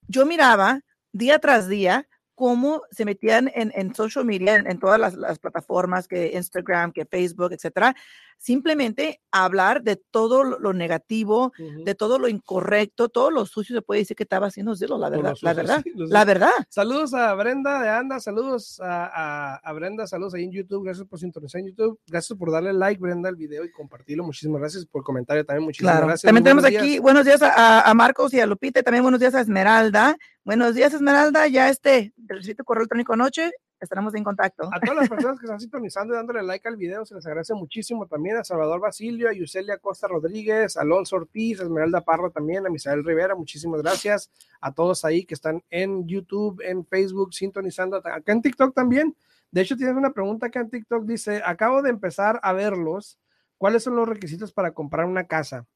yo 0.08 0.26
miraba 0.26 0.80
día 1.12 1.38
tras 1.38 1.68
día 1.68 2.08
cómo 2.36 2.82
se 2.90 3.06
metían 3.06 3.50
en, 3.54 3.72
en 3.74 3.94
social 3.94 4.24
media, 4.24 4.56
en, 4.56 4.78
todas 4.78 5.00
las, 5.00 5.14
las, 5.14 5.38
plataformas, 5.38 6.06
que 6.06 6.32
Instagram, 6.34 6.92
que 6.92 7.06
Facebook, 7.06 7.52
etcétera, 7.52 7.96
simplemente 8.38 9.20
hablar 9.30 9.82
de 9.82 9.96
todo 9.96 10.44
lo 10.44 10.72
negativo, 10.72 11.52
de 11.84 11.94
todo 11.94 12.18
lo 12.18 12.28
incorrecto, 12.28 13.08
todo 13.08 13.30
lo 13.30 13.44
sucio 13.46 13.74
se 13.74 13.82
puede 13.82 14.00
decir 14.00 14.16
que 14.16 14.22
estaba 14.22 14.46
haciendo 14.46 14.76
Zillow, 14.76 14.98
la 14.98 15.10
verdad, 15.10 15.34
la 15.40 15.54
verdad, 15.54 15.84
la 15.94 16.24
verdad. 16.24 16.52
Saludos 16.68 17.12
a 17.14 17.34
Brenda 17.34 17.80
de 17.82 17.88
Anda, 17.88 18.20
saludos 18.20 18.80
a, 18.80 19.56
a, 19.56 19.72
Brenda, 19.72 20.06
saludos 20.06 20.34
ahí 20.34 20.44
en 20.44 20.52
YouTube, 20.52 20.84
gracias 20.84 21.06
por 21.06 21.18
sintonizar 21.18 21.60
en 21.60 21.68
YouTube, 21.68 21.98
gracias 22.06 22.38
por 22.38 22.50
darle 22.50 22.72
like, 22.72 23.00
Brenda, 23.00 23.28
al 23.28 23.36
video 23.36 23.64
y 23.64 23.70
compartirlo, 23.70 24.24
muchísimas 24.24 24.60
gracias 24.60 24.86
por 24.86 25.00
el 25.00 25.04
comentario 25.04 25.44
también, 25.44 25.64
muchísimas 25.64 26.00
gracias. 26.00 26.22
También 26.22 26.44
tenemos 26.44 26.64
aquí, 26.64 26.98
buenos 26.98 27.24
días 27.24 27.42
a, 27.42 27.88
a, 27.88 27.94
Marcos 27.94 28.32
y 28.34 28.40
a 28.40 28.46
Lupita, 28.46 28.82
también 28.82 29.02
buenos 29.02 29.20
días 29.20 29.34
a 29.34 29.40
Esmeralda, 29.40 30.16
buenos 30.44 30.74
días 30.74 30.94
Esmeralda, 30.94 31.46
ya 31.48 31.68
este, 31.68 32.12
recibiste 32.16 32.64
correo 32.64 32.82
electrónico 32.82 33.16
noche, 33.16 33.50
estaremos 33.80 34.14
en 34.14 34.24
contacto. 34.24 34.68
A 34.72 34.80
todas 34.80 34.96
las 34.96 35.08
personas 35.08 35.38
que 35.40 35.46
están 35.46 35.60
sintonizando 35.60 36.14
y 36.14 36.16
dándole 36.16 36.42
like 36.42 36.66
al 36.68 36.76
video, 36.76 37.04
se 37.04 37.14
les 37.14 37.26
agradece 37.26 37.54
muchísimo 37.54 38.06
también 38.06 38.36
a 38.36 38.44
Salvador 38.44 38.80
Basilio, 38.80 39.28
a 39.28 39.32
Yuselia 39.32 39.78
Costa 39.78 40.08
Rodríguez, 40.08 40.76
a 40.76 40.82
Alonso 40.82 41.16
Ortiz, 41.16 41.60
a 41.60 41.64
Esmeralda 41.64 42.00
Parra 42.00 42.30
también, 42.30 42.66
a 42.66 42.70
Misael 42.70 43.04
Rivera, 43.04 43.34
muchísimas 43.34 43.82
gracias 43.82 44.30
a 44.60 44.72
todos 44.72 45.04
ahí 45.04 45.24
que 45.24 45.34
están 45.34 45.62
en 45.70 46.06
YouTube, 46.06 46.60
en 46.64 46.84
Facebook, 46.86 47.34
sintonizando, 47.34 47.96
acá 47.96 48.32
en 48.32 48.42
TikTok 48.42 48.74
también. 48.74 49.16
De 49.50 49.60
hecho, 49.60 49.76
tienes 49.76 49.96
una 49.96 50.12
pregunta 50.12 50.46
acá 50.46 50.60
en 50.60 50.70
TikTok, 50.70 51.04
dice, 51.04 51.42
acabo 51.44 51.82
de 51.82 51.90
empezar 51.90 52.40
a 52.42 52.52
verlos, 52.52 53.18
¿cuáles 53.58 53.82
son 53.82 53.96
los 53.96 54.08
requisitos 54.08 54.52
para 54.52 54.72
comprar 54.72 55.06
una 55.06 55.26
casa? 55.26 55.66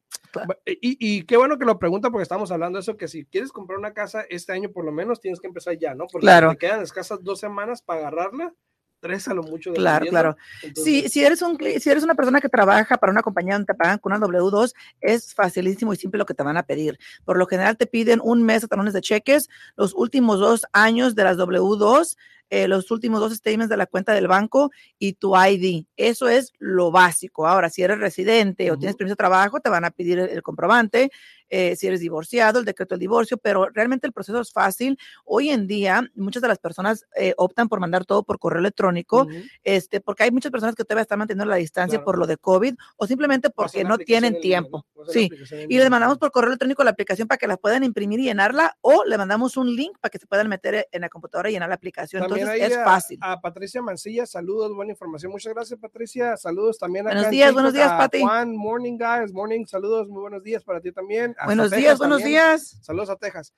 Y, 0.64 1.24
qué 1.24 1.36
bueno 1.36 1.58
que 1.58 1.64
lo 1.64 1.78
pregunta 1.78 2.10
porque 2.10 2.22
estamos 2.22 2.50
hablando 2.50 2.78
de 2.78 2.82
eso, 2.82 2.96
que 2.96 3.08
si 3.08 3.24
quieres 3.24 3.52
comprar 3.52 3.78
una 3.78 3.92
casa 3.92 4.24
este 4.28 4.52
año 4.52 4.70
por 4.70 4.84
lo 4.84 4.92
menos 4.92 5.20
tienes 5.20 5.40
que 5.40 5.46
empezar 5.46 5.76
ya, 5.78 5.94
¿no? 5.94 6.06
Porque 6.06 6.24
claro. 6.24 6.50
te 6.50 6.58
quedan 6.58 6.82
escasas 6.82 7.22
dos 7.22 7.40
semanas 7.40 7.82
para 7.82 8.00
agarrarla, 8.00 8.54
tres 9.00 9.26
a 9.28 9.34
lo 9.34 9.42
mucho. 9.42 9.72
Claro, 9.72 10.06
claro. 10.06 10.36
si, 10.74 11.08
si, 11.08 11.24
eres 11.24 11.42
un, 11.42 11.58
si 11.58 11.90
eres 11.90 12.04
una 12.04 12.14
persona 12.14 12.40
que 12.40 12.48
trabaja 12.48 12.96
para 12.98 13.12
una 13.12 13.22
compañía 13.22 13.54
donde 13.54 13.66
te 13.66 13.74
pagan 13.74 13.98
con 13.98 14.12
una 14.12 14.24
W2, 14.24 14.72
es 15.00 15.34
facilísimo 15.34 15.92
y 15.92 15.96
simple 15.96 16.18
lo 16.18 16.26
que 16.26 16.34
te 16.34 16.42
van 16.42 16.56
a 16.56 16.62
pedir. 16.62 16.98
Por 17.24 17.38
lo 17.38 17.46
general 17.46 17.76
te 17.76 17.86
piden 17.86 18.20
un 18.22 18.42
mes 18.42 18.62
de 18.62 18.68
talones 18.68 18.94
de 18.94 19.00
cheques, 19.00 19.48
los 19.76 19.94
últimos 19.94 20.38
dos 20.38 20.66
años 20.72 21.14
de 21.14 21.24
las 21.24 21.36
W2, 21.36 22.16
eh, 22.50 22.68
los 22.68 22.90
últimos 22.90 23.20
dos 23.20 23.32
statements 23.32 23.70
de 23.70 23.76
la 23.76 23.86
cuenta 23.86 24.12
del 24.12 24.28
banco 24.28 24.70
y 24.98 25.14
tu 25.14 25.34
ID. 25.36 25.86
Eso 25.96 26.28
es 26.28 26.52
lo 26.58 26.90
básico. 26.90 27.46
Ahora, 27.46 27.70
si 27.70 27.82
eres 27.82 27.98
residente 27.98 28.70
o 28.70 28.76
tienes 28.76 28.96
permiso 28.96 29.12
de 29.12 29.18
trabajo, 29.18 29.60
te 29.60 29.70
van 29.70 29.84
a 29.84 29.90
pedir 29.90 30.18
el, 30.18 30.42
comprobante. 30.42 31.10
Eh, 31.48 31.74
si 31.74 31.88
eres 31.88 32.00
divorciado, 32.00 32.60
el 32.60 32.64
decreto 32.64 32.94
del 32.94 33.00
divorcio, 33.00 33.36
pero 33.36 33.68
realmente 33.70 34.06
el 34.06 34.12
proceso 34.12 34.40
es 34.40 34.52
fácil. 34.52 34.96
Hoy 35.24 35.50
en 35.50 35.66
día, 35.66 36.08
muchas 36.14 36.42
de 36.42 36.48
las 36.48 36.58
personas 36.58 37.06
eh, 37.16 37.34
optan 37.36 37.68
por 37.68 37.80
mandar 37.80 38.04
todo 38.04 38.22
por 38.22 38.38
correo 38.38 38.60
electrónico, 38.60 39.26
este, 39.64 40.00
porque 40.00 40.24
hay 40.24 40.30
muchas 40.30 40.52
personas 40.52 40.76
que 40.76 40.84
todavía 40.84 41.02
están 41.02 41.18
manteniendo 41.18 41.50
la 41.50 41.56
distancia 41.56 42.04
por 42.04 42.18
lo 42.18 42.26
de 42.26 42.36
COVID 42.36 42.74
o 42.96 43.06
simplemente 43.06 43.50
porque 43.50 43.82
no 43.82 43.98
tienen 43.98 44.40
tiempo. 44.40 44.86
Sí, 45.08 45.30
y 45.68 45.76
les 45.76 45.90
mandamos 45.90 46.18
por 46.18 46.30
correo 46.30 46.48
electrónico 46.48 46.84
la 46.84 46.90
aplicación 46.90 47.26
para 47.26 47.38
que 47.38 47.46
la 47.46 47.56
puedan 47.56 47.82
imprimir 47.84 48.20
y 48.20 48.24
llenarla 48.24 48.76
o 48.80 49.04
le 49.04 49.18
mandamos 49.18 49.56
un 49.56 49.74
link 49.74 49.98
para 50.00 50.10
que 50.10 50.18
se 50.18 50.26
puedan 50.26 50.48
meter 50.48 50.86
en 50.92 51.00
la 51.00 51.08
computadora 51.08 51.50
y 51.50 51.54
llenar 51.54 51.68
la 51.68 51.74
aplicación. 51.74 52.28
Entonces, 52.40 52.78
es 52.78 52.84
fácil. 52.84 53.18
A 53.22 53.40
Patricia 53.40 53.82
Mancilla, 53.82 54.26
saludos, 54.26 54.74
buena 54.74 54.92
información. 54.92 55.32
Muchas 55.32 55.54
gracias, 55.54 55.78
Patricia. 55.78 56.36
Saludos 56.36 56.78
también 56.78 57.06
a 57.06 57.12
Buenos 57.12 57.30
días, 57.30 57.52
buenos 57.52 57.72
días, 57.72 57.92
Pati. 57.92 58.20
Juan, 58.20 58.56
morning, 58.56 58.98
guys. 58.98 59.32
Morning, 59.32 59.64
saludos, 59.66 60.08
muy 60.08 60.22
buenos 60.22 60.42
días 60.42 60.64
para 60.64 60.80
ti 60.80 60.92
también. 60.92 61.34
buenos 61.44 61.70
días, 61.70 61.98
buenos 61.98 62.22
días. 62.22 62.78
Saludos 62.82 63.10
a 63.10 63.16
Texas. 63.16 63.54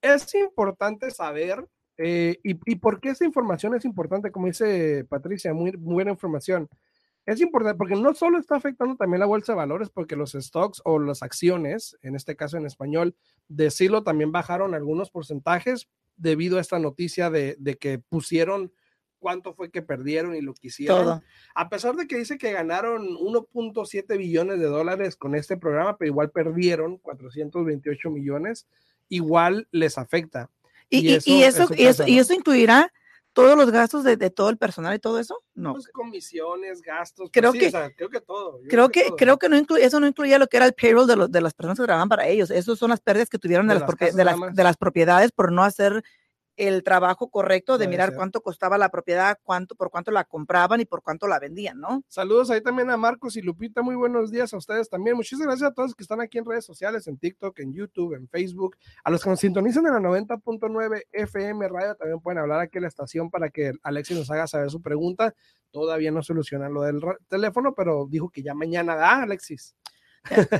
Es 0.00 0.34
importante 0.34 1.10
saber 1.10 1.66
eh, 1.98 2.38
y, 2.42 2.58
y, 2.64 2.76
por 2.76 3.00
qué 3.00 3.10
esa 3.10 3.24
información 3.24 3.74
es 3.74 3.84
importante, 3.84 4.32
como 4.32 4.46
dice 4.46 5.04
Patricia, 5.08 5.52
muy, 5.52 5.72
muy 5.72 5.94
buena 5.94 6.10
información. 6.10 6.68
Es 7.24 7.40
importante 7.40 7.78
porque 7.78 7.94
no 7.94 8.14
solo 8.14 8.38
está 8.38 8.56
afectando 8.56 8.96
también 8.96 9.20
la 9.20 9.26
bolsa 9.26 9.52
de 9.52 9.56
valores, 9.56 9.90
porque 9.90 10.16
los 10.16 10.32
stocks 10.32 10.82
o 10.84 10.98
las 10.98 11.22
acciones, 11.22 11.96
en 12.02 12.16
este 12.16 12.34
caso 12.34 12.56
en 12.56 12.66
español, 12.66 13.14
de 13.46 13.70
Silo 13.70 14.02
también 14.02 14.32
bajaron 14.32 14.74
algunos 14.74 15.10
porcentajes 15.10 15.88
debido 16.16 16.58
a 16.58 16.60
esta 16.60 16.78
noticia 16.78 17.30
de, 17.30 17.56
que 17.80 17.98
pusieron 17.98 18.72
cuánto 19.18 19.54
fue 19.54 19.70
que 19.70 19.82
perdieron 19.82 20.34
y 20.34 20.40
lo 20.40 20.54
que 20.54 20.68
hicieron. 20.68 21.22
A 21.54 21.68
pesar 21.68 21.94
de 21.94 22.06
que 22.06 22.18
dice 22.18 22.38
que 22.38 22.52
ganaron 22.52 23.06
1.7 23.06 24.18
billones 24.18 24.58
de 24.58 24.66
dólares 24.66 25.16
con 25.16 25.34
este 25.34 25.56
programa, 25.56 25.96
pero 25.96 26.10
igual 26.10 26.30
perdieron 26.30 26.98
428 26.98 28.10
millones, 28.10 28.66
igual 29.08 29.68
les 29.70 29.98
afecta. 29.98 30.50
Y, 30.90 31.14
eso, 31.14 31.30
y 31.74 31.84
eso, 31.84 32.06
y 32.06 32.18
eso 32.18 32.34
incluirá 32.34 32.92
todos 33.32 33.56
los 33.56 33.70
gastos 33.70 34.04
de, 34.04 34.16
de 34.16 34.30
todo 34.30 34.50
el 34.50 34.56
personal 34.58 34.94
y 34.94 34.98
todo 34.98 35.18
eso? 35.18 35.42
No. 35.54 35.72
Pues 35.72 35.88
comisiones, 35.88 36.82
gastos. 36.82 37.30
Creo 37.32 37.50
pues 37.52 37.64
sí, 37.64 37.70
que- 37.70 37.76
o 37.76 37.80
sea, 37.80 37.90
creo 37.94 38.08
que 38.10 38.20
todo. 38.20 38.60
Creo 38.68 38.88
que, 38.90 39.04
todo. 39.06 39.16
creo 39.16 39.38
que 39.38 39.48
no 39.48 39.56
incluye, 39.56 39.84
eso 39.84 40.00
no 40.00 40.06
incluía 40.06 40.38
lo 40.38 40.46
que 40.46 40.56
era 40.58 40.66
el 40.66 40.74
payroll 40.74 41.06
de, 41.06 41.16
los, 41.16 41.30
de 41.32 41.40
las 41.40 41.54
personas 41.54 41.78
que 41.78 41.84
trabajaban 41.84 42.08
para 42.08 42.26
ellos. 42.28 42.50
Esas 42.50 42.78
son 42.78 42.90
las 42.90 43.00
pérdidas 43.00 43.28
que 43.28 43.38
tuvieron 43.38 43.66
de, 43.68 43.74
De 43.74 43.80
las, 43.80 43.88
las 43.88 43.96
propie- 43.96 43.98
casas 44.06 44.16
de, 44.16 44.24
nada 44.24 44.36
las, 44.46 44.54
de 44.54 44.64
las 44.64 44.76
propiedades 44.76 45.32
por 45.32 45.50
no 45.52 45.62
hacer 45.64 46.02
el 46.56 46.82
trabajo 46.82 47.30
correcto 47.30 47.72
de 47.78 47.84
Puede 47.86 47.88
mirar 47.90 48.08
ser. 48.10 48.16
cuánto 48.16 48.40
costaba 48.42 48.76
la 48.78 48.90
propiedad, 48.90 49.38
cuánto, 49.42 49.74
por 49.74 49.90
cuánto 49.90 50.10
la 50.10 50.24
compraban 50.24 50.80
y 50.80 50.84
por 50.84 51.02
cuánto 51.02 51.26
la 51.26 51.38
vendían, 51.38 51.80
¿no? 51.80 52.02
Saludos 52.08 52.50
ahí 52.50 52.60
también 52.60 52.90
a 52.90 52.96
Marcos 52.96 53.36
y 53.36 53.42
Lupita. 53.42 53.82
Muy 53.82 53.94
buenos 53.96 54.30
días 54.30 54.52
a 54.52 54.56
ustedes 54.58 54.88
también. 54.90 55.16
Muchísimas 55.16 55.46
gracias 55.46 55.70
a 55.70 55.74
todos 55.74 55.94
que 55.94 56.02
están 56.02 56.20
aquí 56.20 56.38
en 56.38 56.44
redes 56.44 56.64
sociales, 56.64 57.06
en 57.06 57.16
TikTok, 57.18 57.58
en 57.60 57.72
YouTube, 57.72 58.14
en 58.14 58.28
Facebook. 58.28 58.76
A 59.02 59.10
los 59.10 59.22
que 59.24 59.30
nos 59.30 59.40
sintonizan 59.40 59.86
en 59.86 59.94
la 59.94 60.00
90.9 60.00 61.02
FM 61.12 61.68
Radio 61.68 61.94
también 61.94 62.20
pueden 62.20 62.38
hablar 62.38 62.60
aquí 62.60 62.78
en 62.78 62.82
la 62.82 62.88
estación 62.88 63.30
para 63.30 63.48
que 63.50 63.72
Alexis 63.82 64.18
nos 64.18 64.30
haga 64.30 64.46
saber 64.46 64.70
su 64.70 64.82
pregunta. 64.82 65.34
Todavía 65.70 66.10
no 66.10 66.22
solucionan 66.22 66.74
lo 66.74 66.82
del 66.82 67.00
teléfono, 67.28 67.74
pero 67.74 68.06
dijo 68.10 68.28
que 68.28 68.42
ya 68.42 68.54
mañana 68.54 68.94
da, 68.94 69.22
Alexis. 69.22 69.74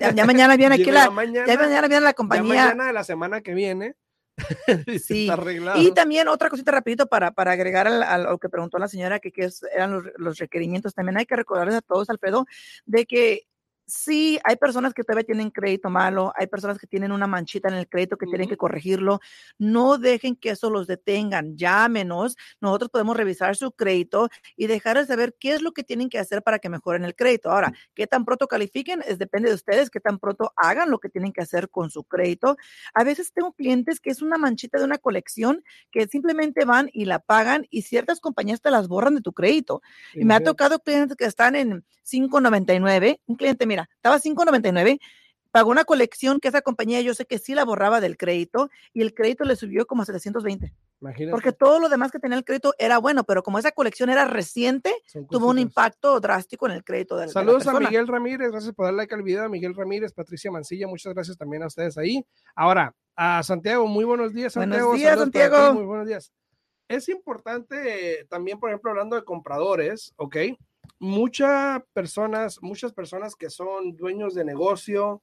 Ya, 0.00 0.12
ya 0.12 0.24
mañana 0.24 0.56
viene 0.56 0.74
aquí 0.76 0.84
Llega 0.86 1.04
la, 1.04 1.10
mañana, 1.10 1.46
ya 1.46 1.56
mañana 1.58 1.88
viene 1.88 2.00
la 2.04 2.10
ya 2.10 2.14
compañía. 2.14 2.64
mañana 2.64 2.86
de 2.86 2.92
la 2.92 3.04
semana 3.04 3.42
que 3.42 3.54
viene. 3.54 3.94
Sí. 5.02 5.28
Y 5.76 5.92
también 5.92 6.28
otra 6.28 6.48
cosita 6.48 6.72
rapidito 6.72 7.06
para, 7.06 7.32
para 7.32 7.52
agregar 7.52 7.86
al- 7.86 8.02
a 8.02 8.18
lo 8.18 8.38
que 8.38 8.48
preguntó 8.48 8.78
la 8.78 8.88
señora, 8.88 9.18
que, 9.20 9.30
que 9.32 9.48
eran 9.74 9.92
los, 9.92 10.04
los 10.16 10.38
requerimientos. 10.38 10.94
También 10.94 11.18
hay 11.18 11.26
que 11.26 11.36
recordarles 11.36 11.76
a 11.76 11.80
todos, 11.82 12.08
Alfredo, 12.10 12.46
de 12.86 13.06
que 13.06 13.46
sí 13.92 14.38
hay 14.44 14.56
personas 14.56 14.94
que 14.94 15.04
todavía 15.04 15.24
tienen 15.24 15.50
crédito 15.50 15.90
malo, 15.90 16.32
hay 16.36 16.46
personas 16.46 16.78
que 16.78 16.86
tienen 16.86 17.12
una 17.12 17.26
manchita 17.26 17.68
en 17.68 17.74
el 17.74 17.88
crédito 17.88 18.16
que 18.16 18.26
tienen 18.26 18.48
que 18.48 18.56
corregirlo. 18.56 19.20
No 19.58 19.98
dejen 19.98 20.34
que 20.34 20.50
eso 20.50 20.70
los 20.70 20.86
detengan, 20.86 21.56
llámenos. 21.56 22.36
Nosotros 22.60 22.90
podemos 22.90 23.16
revisar 23.16 23.54
su 23.54 23.72
crédito 23.72 24.30
y 24.56 24.66
dejarles 24.66 25.08
saber 25.08 25.36
qué 25.38 25.52
es 25.52 25.62
lo 25.62 25.72
que 25.72 25.84
tienen 25.84 26.08
que 26.08 26.18
hacer 26.18 26.42
para 26.42 26.58
que 26.58 26.70
mejoren 26.70 27.04
el 27.04 27.14
crédito. 27.14 27.50
Ahora, 27.50 27.72
qué 27.94 28.06
tan 28.06 28.24
pronto 28.24 28.48
califiquen, 28.48 29.02
es 29.06 29.18
depende 29.18 29.50
de 29.50 29.54
ustedes, 29.54 29.90
qué 29.90 30.00
tan 30.00 30.18
pronto 30.18 30.52
hagan 30.56 30.90
lo 30.90 30.98
que 30.98 31.10
tienen 31.10 31.32
que 31.32 31.42
hacer 31.42 31.68
con 31.68 31.90
su 31.90 32.04
crédito. 32.04 32.56
A 32.94 33.04
veces 33.04 33.32
tengo 33.32 33.52
clientes 33.52 34.00
que 34.00 34.10
es 34.10 34.22
una 34.22 34.38
manchita 34.38 34.78
de 34.78 34.84
una 34.84 34.98
colección 34.98 35.62
que 35.90 36.06
simplemente 36.06 36.64
van 36.64 36.88
y 36.92 37.04
la 37.04 37.18
pagan 37.18 37.66
y 37.68 37.82
ciertas 37.82 38.20
compañías 38.20 38.62
te 38.62 38.70
las 38.70 38.88
borran 38.88 39.14
de 39.14 39.20
tu 39.20 39.32
crédito. 39.34 39.82
Y 40.14 40.24
me 40.24 40.34
ha 40.34 40.40
tocado 40.40 40.78
clientes 40.78 41.16
que 41.16 41.26
están 41.26 41.56
en 41.56 41.84
5.99. 42.04 43.20
Un 43.26 43.36
cliente, 43.36 43.66
mira, 43.66 43.81
estaba 43.96 44.18
5.99, 44.18 45.00
pagó 45.50 45.70
una 45.70 45.84
colección 45.84 46.40
que 46.40 46.48
esa 46.48 46.62
compañía 46.62 47.00
yo 47.02 47.14
sé 47.14 47.26
que 47.26 47.38
sí 47.38 47.54
la 47.54 47.64
borraba 47.64 48.00
del 48.00 48.16
crédito 48.16 48.70
y 48.92 49.02
el 49.02 49.14
crédito 49.14 49.44
le 49.44 49.54
subió 49.54 49.86
como 49.86 50.02
a 50.02 50.06
720. 50.06 50.72
Imagínate. 51.00 51.32
Porque 51.32 51.52
todo 51.52 51.80
lo 51.80 51.88
demás 51.88 52.12
que 52.12 52.20
tenía 52.20 52.38
el 52.38 52.44
crédito 52.44 52.74
era 52.78 52.98
bueno, 52.98 53.24
pero 53.24 53.42
como 53.42 53.58
esa 53.58 53.72
colección 53.72 54.08
era 54.08 54.24
reciente, 54.24 54.94
tuvo 55.30 55.48
un 55.48 55.58
impacto 55.58 56.20
drástico 56.20 56.66
en 56.66 56.72
el 56.72 56.84
crédito 56.84 57.16
de, 57.16 57.22
de 57.22 57.26
la 57.26 57.32
Saludos 57.32 57.62
a 57.66 57.72
persona. 57.72 57.88
Miguel 57.88 58.06
Ramírez, 58.06 58.50
gracias 58.50 58.72
por 58.74 58.86
dar 58.86 58.94
like 58.94 59.12
al 59.14 59.22
video. 59.22 59.48
Miguel 59.48 59.74
Ramírez, 59.74 60.12
Patricia 60.12 60.50
Mancilla, 60.50 60.86
muchas 60.86 61.12
gracias 61.12 61.36
también 61.36 61.64
a 61.64 61.66
ustedes 61.66 61.98
ahí. 61.98 62.24
Ahora, 62.54 62.94
a 63.16 63.42
Santiago, 63.42 63.86
muy 63.86 64.04
buenos 64.04 64.32
días, 64.32 64.54
Buenos 64.54 64.76
Santiago. 64.76 64.94
días, 64.94 65.16
para 65.16 65.30
ti, 65.30 65.38
Santiago. 65.38 65.74
muy 65.74 65.84
buenos 65.84 66.06
días. 66.06 66.32
Es 66.88 67.08
importante 67.08 68.20
eh, 68.20 68.24
también, 68.26 68.60
por 68.60 68.70
ejemplo, 68.70 68.90
hablando 68.90 69.16
de 69.16 69.24
compradores, 69.24 70.12
¿ok? 70.16 70.36
Muchas 71.02 71.82
personas, 71.92 72.62
muchas 72.62 72.92
personas 72.92 73.34
que 73.34 73.50
son 73.50 73.96
dueños 73.96 74.34
de 74.34 74.44
negocio 74.44 75.20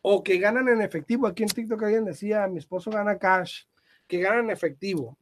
o 0.00 0.22
que 0.22 0.38
ganan 0.38 0.68
en 0.68 0.80
efectivo. 0.80 1.26
Aquí 1.26 1.42
en 1.42 1.48
TikTok 1.48 1.82
alguien 1.82 2.04
decía, 2.04 2.46
mi 2.46 2.58
esposo 2.58 2.90
gana 2.90 3.18
cash, 3.18 3.64
que 4.06 4.20
ganan 4.20 4.44
en 4.44 4.50
efectivo 4.50 5.18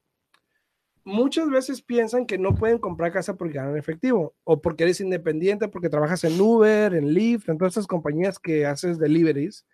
muchas 1.07 1.49
veces 1.49 1.81
piensan 1.81 2.26
que 2.26 2.37
no 2.37 2.55
pueden 2.55 2.79
comprar 2.79 3.12
casa 3.12 3.35
porque 3.37 3.55
ganan 3.55 3.79
efectivo 3.79 4.35
o 4.45 4.61
porque 4.61 4.83
eres 4.83 5.00
independiente, 5.00 5.69
porque 5.69 5.88
trabajas 5.88 6.25
en 6.25 6.38
Uber, 6.38 6.95
en 6.95 7.15
Lyft, 7.15 7.49
en 7.49 7.57
todas 7.57 7.73
estas 7.73 7.87
compañías 7.87 8.38
que 8.38 8.67
haces 8.67 8.99
deliveries. 8.99 9.65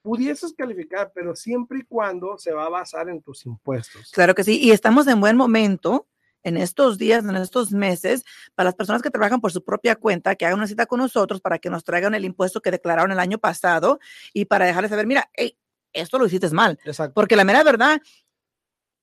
Pudieses 0.00 0.52
calificar, 0.54 1.12
pero 1.14 1.36
siempre 1.36 1.80
y 1.80 1.82
cuando 1.82 2.36
se 2.38 2.52
va 2.52 2.64
a 2.64 2.70
basar 2.70 3.08
en 3.08 3.20
tus 3.20 3.46
impuestos. 3.46 4.10
Claro 4.12 4.34
que 4.34 4.42
sí, 4.42 4.58
y 4.58 4.72
estamos 4.72 5.06
en 5.06 5.20
buen 5.20 5.36
momento 5.36 6.06
en 6.42 6.56
estos 6.56 6.98
días, 6.98 7.24
en 7.24 7.36
estos 7.36 7.72
meses, 7.72 8.24
para 8.54 8.66
las 8.68 8.74
personas 8.74 9.02
que 9.02 9.10
trabajan 9.10 9.40
por 9.40 9.52
su 9.52 9.64
propia 9.64 9.96
cuenta, 9.96 10.34
que 10.34 10.44
hagan 10.46 10.58
una 10.58 10.66
cita 10.66 10.86
con 10.86 10.98
nosotros 11.00 11.40
para 11.40 11.58
que 11.58 11.70
nos 11.70 11.84
traigan 11.84 12.14
el 12.14 12.24
impuesto 12.24 12.60
que 12.60 12.70
declararon 12.70 13.12
el 13.12 13.18
año 13.20 13.38
pasado 13.38 13.98
y 14.32 14.44
para 14.46 14.66
dejarles 14.66 14.90
saber, 14.90 15.06
mira, 15.06 15.30
hey, 15.34 15.56
esto 15.92 16.18
lo 16.18 16.26
hiciste 16.26 16.48
mal, 16.50 16.78
Exacto. 16.84 17.14
porque 17.14 17.36
la 17.36 17.44
mera 17.44 17.62
verdad, 17.62 18.00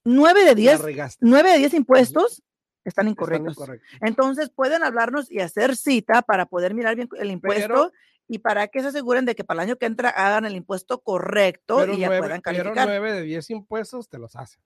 nueve 0.04 0.44
de 0.44 0.56
diez, 0.56 0.82
nueve 1.20 1.52
de 1.52 1.58
diez 1.60 1.74
impuestos 1.74 2.42
están 2.86 3.08
Están 3.08 3.08
incorrectos. 3.10 3.58
Entonces 4.02 4.50
pueden 4.50 4.84
hablarnos 4.84 5.30
y 5.30 5.40
hacer 5.42 5.76
cita 5.76 6.22
para 6.24 6.46
poder 6.48 6.74
mirar 6.74 6.96
bien 6.96 7.10
el 7.20 7.30
impuesto 7.32 7.68
Pero- 7.68 7.92
y 8.32 8.40
para 8.40 8.68
que 8.68 8.82
se 8.82 8.88
aseguren 8.88 9.26
de 9.26 9.36
que 9.36 9.44
para 9.44 9.62
el 9.64 9.70
año 9.70 9.76
que 9.78 9.86
entra 9.86 10.10
hagan 10.10 10.46
el 10.46 10.56
impuesto 10.56 11.02
correcto 11.02 11.78
Pero 11.78 11.94
y 11.94 12.00
ya 12.00 12.08
nueve, 12.08 12.22
puedan 12.22 12.42
pero 12.42 12.58
calificar. 12.58 12.88
nueve 12.88 13.14
de 13.14 13.22
10 13.24 13.50
impuestos 13.50 14.08
te 14.08 14.18
los 14.20 14.36
hacen. 14.36 14.62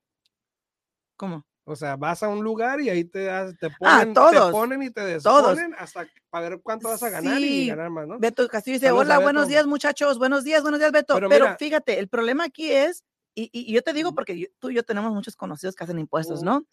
¿Cómo? 1.17 1.45
O 1.65 1.75
sea, 1.77 1.95
vas 1.95 2.21
a 2.23 2.27
un 2.27 2.43
lugar 2.43 2.81
y 2.81 2.89
ahí 2.89 3.05
te, 3.05 3.21
te, 3.59 3.67
Ah, 3.67 3.99
ponen, 4.01 4.13
todos. 4.13 4.47
te 4.47 4.51
ponen 4.51 4.83
y 4.83 4.89
te 4.89 5.19
Todos. 5.21 5.55
desponen 5.55 5.73
hasta 5.79 6.05
para 6.29 6.49
ver 6.49 6.59
cuánto 6.61 6.89
vas 6.89 7.01
a 7.03 7.09
ganar 7.09 7.37
Sí. 7.37 7.63
y 7.63 7.67
ganar 7.67 7.89
más, 7.89 8.05
¿no? 8.07 8.19
Beto 8.19 8.45
Castillo 8.49 8.73
dice, 8.75 8.87
Saludos 8.87 9.05
hola, 9.05 9.19
buenos 9.19 9.47
días 9.47 9.65
muchachos, 9.65 10.17
buenos 10.19 10.43
días, 10.43 10.61
buenos 10.61 10.79
días 10.81 10.91
Beto. 10.91 11.13
Pero 11.15 11.29
Pero, 11.29 11.45
mira- 11.45 11.57
fíjate, 11.57 11.99
el 11.99 12.09
problema 12.09 12.43
aquí 12.43 12.69
es, 12.69 13.03
y, 13.33 13.43
y- 13.53 13.69
y 13.69 13.73
yo 13.73 13.81
te 13.81 13.93
digo 13.93 14.13
porque 14.13 14.37
yo- 14.37 14.47
tú 14.59 14.71
y 14.71 14.75
yo 14.75 14.83
tenemos 14.83 15.13
muchos 15.13 15.37
conocidos 15.37 15.75
que 15.75 15.85
hacen 15.85 15.99
impuestos, 15.99 16.39
Ujú. 16.39 16.45
¿no? 16.45 16.65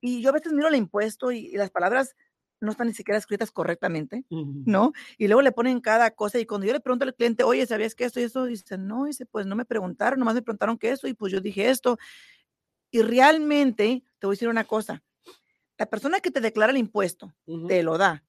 Y 0.00 0.22
yo 0.22 0.30
a 0.30 0.32
veces 0.32 0.52
miro 0.54 0.68
el 0.68 0.76
impuesto 0.76 1.30
y, 1.30 1.46
y 1.48 1.56
las 1.56 1.70
palabras 1.70 2.16
no 2.60 2.70
están 2.70 2.86
ni 2.86 2.94
siquiera 2.94 3.18
escritas 3.18 3.50
correctamente, 3.50 4.24
Ujú. 4.30 4.62
¿no? 4.64 4.92
Y 5.18 5.26
luego 5.26 5.42
le 5.42 5.52
ponen 5.52 5.80
cada 5.80 6.10
cosa 6.12 6.38
y 6.38 6.46
cuando 6.46 6.66
yo 6.66 6.72
le 6.72 6.80
pregunto 6.80 7.04
al 7.04 7.14
cliente, 7.14 7.44
oye, 7.44 7.66
¿sabías 7.66 7.94
que 7.94 8.04
esto 8.06 8.18
y 8.18 8.22
esto? 8.22 8.46
Dice, 8.46 8.78
no, 8.78 9.04
dice, 9.04 9.26
pues 9.26 9.44
no 9.46 9.56
me 9.56 9.64
preguntaron, 9.66 10.18
nomás 10.18 10.34
me 10.36 10.42
preguntaron 10.42 10.78
que 10.78 10.90
esto 10.90 11.06
y 11.06 11.12
pues 11.12 11.32
yo 11.32 11.40
dije 11.40 11.68
esto. 11.68 11.98
Y 12.92 13.02
realmente, 13.02 14.04
te 14.20 14.26
voy 14.26 14.34
a 14.34 14.36
decir 14.36 14.48
una 14.48 14.64
cosa, 14.64 15.02
la 15.78 15.86
persona 15.86 16.20
que 16.20 16.30
te 16.30 16.40
declara 16.40 16.70
el 16.70 16.78
impuesto 16.78 17.34
te 17.66 17.82
lo 17.82 17.98
da, 17.98 18.22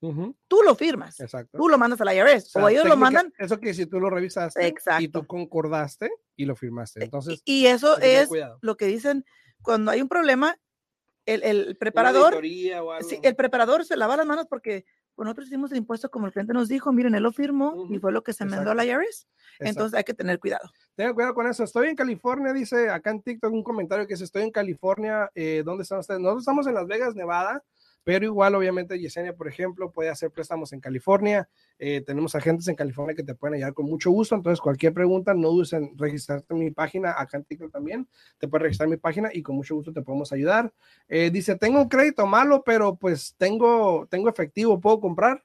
tú 0.48 0.62
lo 0.66 0.74
firmas, 0.74 1.20
Exacto. 1.20 1.58
tú 1.58 1.68
lo 1.70 1.78
mandas 1.78 2.02
al 2.02 2.16
IRS 2.16 2.48
O 2.48 2.50
sea, 2.50 2.64
o 2.64 2.70
ellos 2.70 2.86
lo 2.88 2.96
mandan 2.96 3.32
Eso 3.38 3.60
que 3.60 3.74
si 3.76 3.86
tú 3.86 4.00
lo 4.00 4.10
revisaste 4.10 4.74
y 5.00 5.08
tú 5.10 5.28
concordaste 5.28 6.10
y 6.36 6.46
lo 6.46 6.56
firmaste. 6.56 7.02
Y- 7.02 7.04
Entonces, 7.04 7.42
y 7.46 7.66
eso 7.68 8.00
es 8.00 8.30
cuidado. 8.30 8.58
lo 8.62 8.76
que 8.78 8.88
dicen 8.88 9.24
cuando 9.62 9.92
hay 9.92 10.02
un 10.02 10.10
problema, 10.10 10.58
el, 11.26 11.44
el 11.44 11.76
preparador, 11.78 12.34
o 12.34 12.92
algo. 12.92 13.08
sí, 13.08 13.20
el 13.22 13.36
preparador 13.36 13.86
se 13.86 13.98
lava 13.98 14.18
las 14.18 14.26
manos 14.26 14.48
porque 14.50 14.86
pues, 15.16 15.26
nosotros 15.26 15.48
hicimos 15.48 15.72
el 15.72 15.78
impuesto 15.78 16.10
como 16.10 16.26
el 16.28 16.34
cliente 16.34 16.54
nos 16.54 16.68
dijo, 16.68 16.92
miren, 16.92 17.16
él 17.16 17.24
lo 17.24 17.32
firmó 17.32 17.74
y 17.90 17.98
Ujú, 17.98 18.00
fue 18.00 18.12
lo 18.12 18.24
que 18.24 18.34
se 18.34 18.46
mandó 18.46 18.72
al 18.72 18.80
exacto. 18.80 19.04
IRS. 19.04 19.28
Exacto. 19.28 19.66
Entonces 19.70 19.98
hay 19.98 20.04
que 20.04 20.14
tener 20.14 20.40
cuidado. 20.40 20.70
Tengan 20.96 21.14
cuidado 21.14 21.34
con 21.36 21.48
eso. 21.48 21.64
Estoy 21.64 21.90
en 21.90 21.96
California, 21.96 22.54
dice 22.54 22.90
acá 22.90 23.12
en 23.12 23.22
TikTok 23.22 23.54
un 23.54 23.64
comentario 23.64 24.08
que 24.08 24.14
dice, 24.14 24.24
estoy 24.24 24.44
en 24.44 24.52
California, 24.52 25.30
eh, 25.36 25.62
¿dónde 25.66 25.84
están 25.84 26.00
ustedes? 26.00 26.20
Nosotros 26.20 26.42
estamos 26.44 26.68
en 26.68 26.74
Las 26.74 26.88
Vegas, 26.88 27.16
Nevada, 27.16 27.64
pero 28.04 28.26
igual 28.26 28.56
obviamente 28.56 29.00
Yesenia, 29.00 29.34
por 29.34 29.48
ejemplo, 29.48 29.92
puede 29.92 30.10
hacer 30.10 30.30
préstamos 30.32 30.74
en 30.74 30.82
California. 30.82 31.48
Eh, 31.80 32.02
tenemos 32.06 32.36
agentes 32.36 32.68
en 32.68 32.76
California 32.76 33.16
que 33.16 33.24
te 33.24 33.34
pueden 33.36 33.56
ayudar 33.56 33.74
con 33.74 33.86
mucho 33.86 34.12
gusto. 34.12 34.36
Entonces, 34.36 34.60
cualquier 34.60 34.94
pregunta, 34.94 35.34
no 35.34 35.50
dudes 35.50 35.74
en 35.74 35.98
registrarte 35.98 36.54
en 36.54 36.60
mi 36.60 36.72
página, 36.72 37.16
acá 37.18 37.38
en 37.38 37.46
TikTok 37.46 37.72
también. 37.72 38.08
Te 38.38 38.48
puedes 38.48 38.64
registrar 38.64 38.88
en 38.88 38.92
mi 38.92 38.98
página 38.98 39.30
y 39.32 39.42
con 39.42 39.56
mucho 39.56 39.76
gusto 39.76 39.94
te 39.94 40.02
podemos 40.02 40.32
ayudar. 40.34 40.74
Eh, 41.08 41.30
dice, 41.32 41.56
tengo 41.56 41.82
un 41.82 41.90
crédito 41.90 42.26
malo, 42.28 42.64
pero 42.66 42.96
pues 42.96 43.36
tengo, 43.38 44.08
tengo 44.10 44.30
efectivo, 44.30 44.80
¿puedo 44.82 45.00
comprar? 45.00 45.44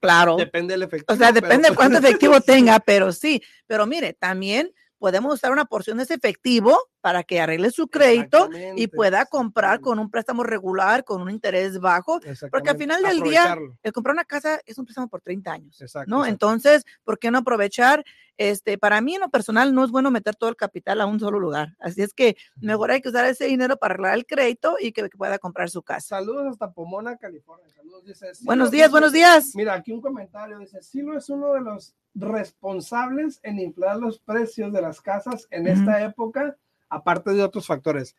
Claro. 0.00 0.36
Depende 0.36 0.74
del 0.74 0.82
efectivo. 0.82 1.14
O 1.14 1.16
sea, 1.16 1.32
pero- 1.32 1.46
depende 1.46 1.70
de 1.70 1.76
cuánto 1.76 1.98
efectivo 1.98 2.40
tenga, 2.40 2.80
pero 2.80 3.12
sí. 3.12 3.42
Pero 3.66 3.86
mire, 3.86 4.12
también 4.14 4.70
podemos 4.98 5.34
usar 5.34 5.52
una 5.52 5.64
porción 5.64 5.98
de 5.98 6.04
ese 6.04 6.14
efectivo 6.14 6.78
para 7.04 7.22
que 7.22 7.38
arregle 7.38 7.70
su 7.70 7.88
crédito 7.88 8.48
y 8.76 8.86
pueda 8.86 9.26
comprar 9.26 9.82
con 9.82 9.98
un 9.98 10.10
préstamo 10.10 10.42
regular, 10.42 11.04
con 11.04 11.20
un 11.20 11.28
interés 11.28 11.78
bajo. 11.78 12.18
Porque 12.50 12.70
al 12.70 12.78
final 12.78 13.02
del 13.02 13.20
día, 13.20 13.58
el 13.82 13.92
comprar 13.92 14.14
una 14.14 14.24
casa 14.24 14.58
es 14.64 14.78
un 14.78 14.86
préstamo 14.86 15.08
por 15.08 15.20
30 15.20 15.52
años. 15.52 15.82
Exacto, 15.82 16.08
¿no? 16.08 16.24
exacto. 16.24 16.32
Entonces, 16.32 16.86
¿por 17.04 17.18
qué 17.18 17.30
no 17.30 17.40
aprovechar? 17.40 18.02
Este, 18.38 18.78
para 18.78 19.02
mí 19.02 19.16
en 19.16 19.20
lo 19.20 19.28
personal 19.28 19.74
no 19.74 19.84
es 19.84 19.90
bueno 19.90 20.10
meter 20.10 20.34
todo 20.34 20.48
el 20.48 20.56
capital 20.56 21.02
a 21.02 21.06
un 21.06 21.20
solo 21.20 21.38
lugar. 21.38 21.76
Así 21.78 22.00
es 22.00 22.14
que 22.14 22.36
mejor 22.56 22.90
hay 22.90 23.02
que 23.02 23.10
usar 23.10 23.26
ese 23.26 23.44
dinero 23.44 23.76
para 23.76 23.92
arreglar 23.94 24.14
el 24.14 24.24
crédito 24.24 24.76
y 24.80 24.92
que, 24.92 25.02
que 25.10 25.18
pueda 25.18 25.38
comprar 25.38 25.68
su 25.68 25.82
casa. 25.82 26.16
Saludos 26.16 26.46
hasta 26.46 26.72
Pomona, 26.72 27.18
California. 27.18 27.68
Saludos, 27.68 28.06
dice, 28.06 28.32
Buenos 28.40 28.70
días, 28.70 28.90
buenos 28.90 29.12
días. 29.12 29.52
Mira, 29.54 29.74
aquí 29.74 29.92
un 29.92 30.00
comentario 30.00 30.58
dice, 30.58 30.82
Silo 30.82 31.18
es 31.18 31.28
uno 31.28 31.52
de 31.52 31.60
los 31.60 31.94
responsables 32.14 33.40
en 33.42 33.58
inflar 33.58 33.98
los 33.98 34.18
precios 34.20 34.72
de 34.72 34.80
las 34.80 35.00
casas 35.00 35.46
en 35.50 35.66
esta 35.66 36.02
época, 36.02 36.56
aparte 36.88 37.30
de 37.32 37.42
otros 37.42 37.66
factores. 37.66 38.14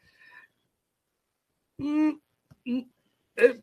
Mm, 1.77 2.11
mm, 2.65 2.81
eh, 3.37 3.61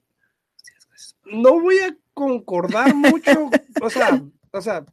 no 1.25 1.61
voy 1.61 1.79
a 1.79 1.97
concordar 2.15 2.95
mucho, 2.95 3.51
o 3.81 3.91
sea, 3.91 4.23
o 4.51 4.61
sea, 4.61 4.85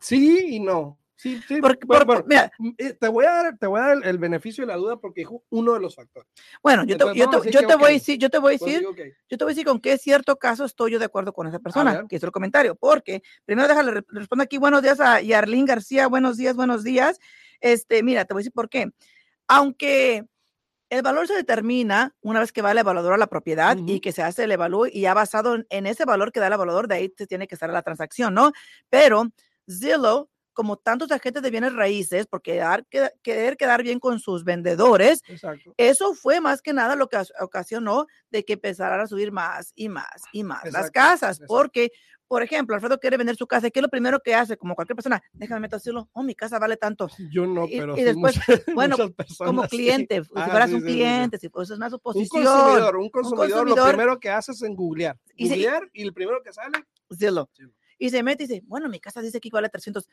sí 0.00 0.56
y 0.56 0.60
no. 0.60 0.98
Sí, 1.18 1.40
sí. 1.48 1.62
Porque, 1.62 1.86
bueno, 1.86 2.04
por- 2.04 2.26
bueno, 2.26 2.50
mira, 2.58 2.74
eh, 2.76 2.92
te 2.92 3.08
voy 3.08 3.24
a 3.24 3.30
dar, 3.30 3.58
te 3.58 3.66
voy 3.66 3.80
a 3.80 3.84
dar 3.84 3.96
el, 3.96 4.04
el 4.04 4.18
beneficio 4.18 4.64
de 4.64 4.68
la 4.68 4.76
duda 4.76 4.98
porque 4.98 5.22
dijo 5.22 5.42
uno 5.48 5.72
de 5.72 5.80
los 5.80 5.94
factores. 5.96 6.28
bueno, 6.62 6.84
yo 6.84 6.98
te, 6.98 7.04
voy 7.04 7.12
a 7.22 7.26
decir, 7.38 8.18
yo 8.18 8.28
te 8.28 8.38
voy 8.38 8.50
a 8.50 8.52
Entonces 8.52 8.60
decir, 8.60 8.78
digo, 8.80 8.90
ok, 8.90 9.00
yo 9.30 9.38
te 9.38 9.44
voy 9.44 9.50
a 9.50 9.54
decir 9.54 9.64
con 9.64 9.80
qué 9.80 9.96
cierto 9.96 10.36
caso 10.36 10.66
estoy 10.66 10.92
yo 10.92 10.98
de 10.98 11.06
acuerdo 11.06 11.32
con 11.32 11.46
esa 11.46 11.58
persona, 11.58 11.92
que 12.06 12.16
hizo 12.16 12.26
el 12.26 12.32
comentario, 12.32 12.74
porque 12.74 13.22
primero 13.46 13.66
déjale 13.66 13.92
re- 13.92 14.04
respondo 14.08 14.42
aquí, 14.44 14.58
buenos 14.58 14.82
días 14.82 15.00
a 15.00 15.22
Yarlín 15.22 15.64
García, 15.64 16.06
buenos 16.06 16.36
días, 16.36 16.54
buenos 16.54 16.84
días. 16.84 17.18
Este, 17.60 18.02
mira, 18.02 18.26
te 18.26 18.34
voy 18.34 18.40
a 18.40 18.42
decir 18.42 18.52
por 18.52 18.68
qué. 18.68 18.90
Aunque 19.48 20.24
el 20.90 21.02
valor 21.02 21.26
se 21.26 21.34
determina 21.34 22.14
una 22.20 22.40
vez 22.40 22.52
que 22.52 22.62
va 22.62 22.70
el 22.72 22.78
evaluador 22.78 23.14
a 23.14 23.18
la 23.18 23.26
propiedad 23.26 23.76
y 23.86 24.00
que 24.00 24.12
se 24.12 24.22
hace 24.22 24.44
el 24.44 24.52
evalúo 24.52 24.86
y 24.86 25.00
ya 25.02 25.14
basado 25.14 25.56
en, 25.56 25.66
en 25.70 25.86
ese 25.86 26.04
valor 26.04 26.30
que 26.32 26.40
da 26.40 26.46
el 26.46 26.52
evaluador, 26.52 26.86
de 26.88 26.94
ahí 26.96 27.14
se 27.16 27.26
tiene 27.26 27.48
que 27.48 27.56
estar 27.56 27.70
la 27.70 27.82
transacción, 27.82 28.34
¿no? 28.34 28.52
Pero 28.88 29.24
Zillow, 29.68 30.28
como 30.52 30.76
tantos 30.76 31.10
agentes 31.10 31.42
de 31.42 31.50
bienes 31.50 31.74
raíces, 31.74 32.26
queda- 32.42 32.82
querer 33.22 33.56
quedar 33.56 33.82
bien 33.82 33.98
con 33.98 34.20
sus 34.20 34.44
vendedores, 34.44 35.22
Exacto. 35.28 35.74
eso 35.76 36.14
fue 36.14 36.40
más 36.40 36.62
que 36.62 36.72
nada 36.72 36.94
lo 36.96 37.08
que 37.08 37.16
as- 37.16 37.32
ocasionó 37.40 38.06
de 38.30 38.44
que 38.44 38.54
empezaran 38.54 39.00
a 39.00 39.06
subir 39.06 39.32
más 39.32 39.72
y 39.74 39.88
más 39.88 40.22
y 40.32 40.44
más 40.44 40.64
las 40.72 40.90
casas, 40.92 41.36
exacto. 41.38 41.46
porque, 41.48 41.90
por 42.28 42.42
ejemplo, 42.42 42.74
Alfredo 42.74 42.98
quiere 42.98 43.16
vender 43.16 43.36
su 43.36 43.46
casa, 43.46 43.68
¿y 43.68 43.70
qué 43.70 43.78
es 43.80 43.82
lo 43.82 43.88
primero 43.88 44.20
que 44.20 44.34
hace? 44.34 44.56
Como 44.56 44.74
cualquier 44.74 44.96
persona, 44.96 45.22
déjame 45.32 45.60
meter 45.60 45.78
decirlo, 45.78 46.08
oh, 46.12 46.22
mi 46.22 46.34
casa 46.34 46.58
vale 46.58 46.76
tanto. 46.76 47.08
Yo 47.32 47.46
no, 47.46 47.66
pero 47.70 47.94
y 47.94 47.98
sí 48.00 48.04
después, 48.04 48.36
muchas- 48.36 48.64
bueno, 48.74 48.96
muchas 48.96 49.12
personas 49.12 49.48
Como 49.48 49.62
sí. 49.68 49.68
cliente, 49.76 50.22
si 50.24 50.30
Ah, 50.34 50.48
fueras 50.50 50.68
sí, 50.70 50.74
un 50.76 50.80
sí, 50.82 50.86
sí, 50.86 50.92
sí. 50.92 50.98
cliente, 50.98 51.38
si 51.38 51.48
fueras 51.48 51.70
una 51.70 51.86
Un 51.86 51.90
suposición, 51.90 52.44
consumidor, 52.44 52.96
un 52.96 53.10
consumidor, 53.10 53.68
lo 53.68 53.74
primero 53.84 54.18
que 54.20 54.30
haces 54.30 54.60
es 54.62 54.70
googlear. 54.74 55.18
Y 55.36 55.46
sí, 55.48 55.54
y- 55.54 55.56
Googlear 55.56 55.88
y 55.92 56.02
el 56.02 56.12
primero 56.12 56.42
que 56.42 56.52
sale. 56.52 56.78
Zillow. 57.16 57.48
Y 57.98 58.10
se 58.10 58.22
mete 58.22 58.44
y 58.44 58.46
dice, 58.46 58.62
bueno, 58.66 58.88
mi 58.90 59.00
casa 59.00 59.22
dice 59.22 59.40
que 59.40 59.48
vale 59.50 59.68
300. 59.70 60.06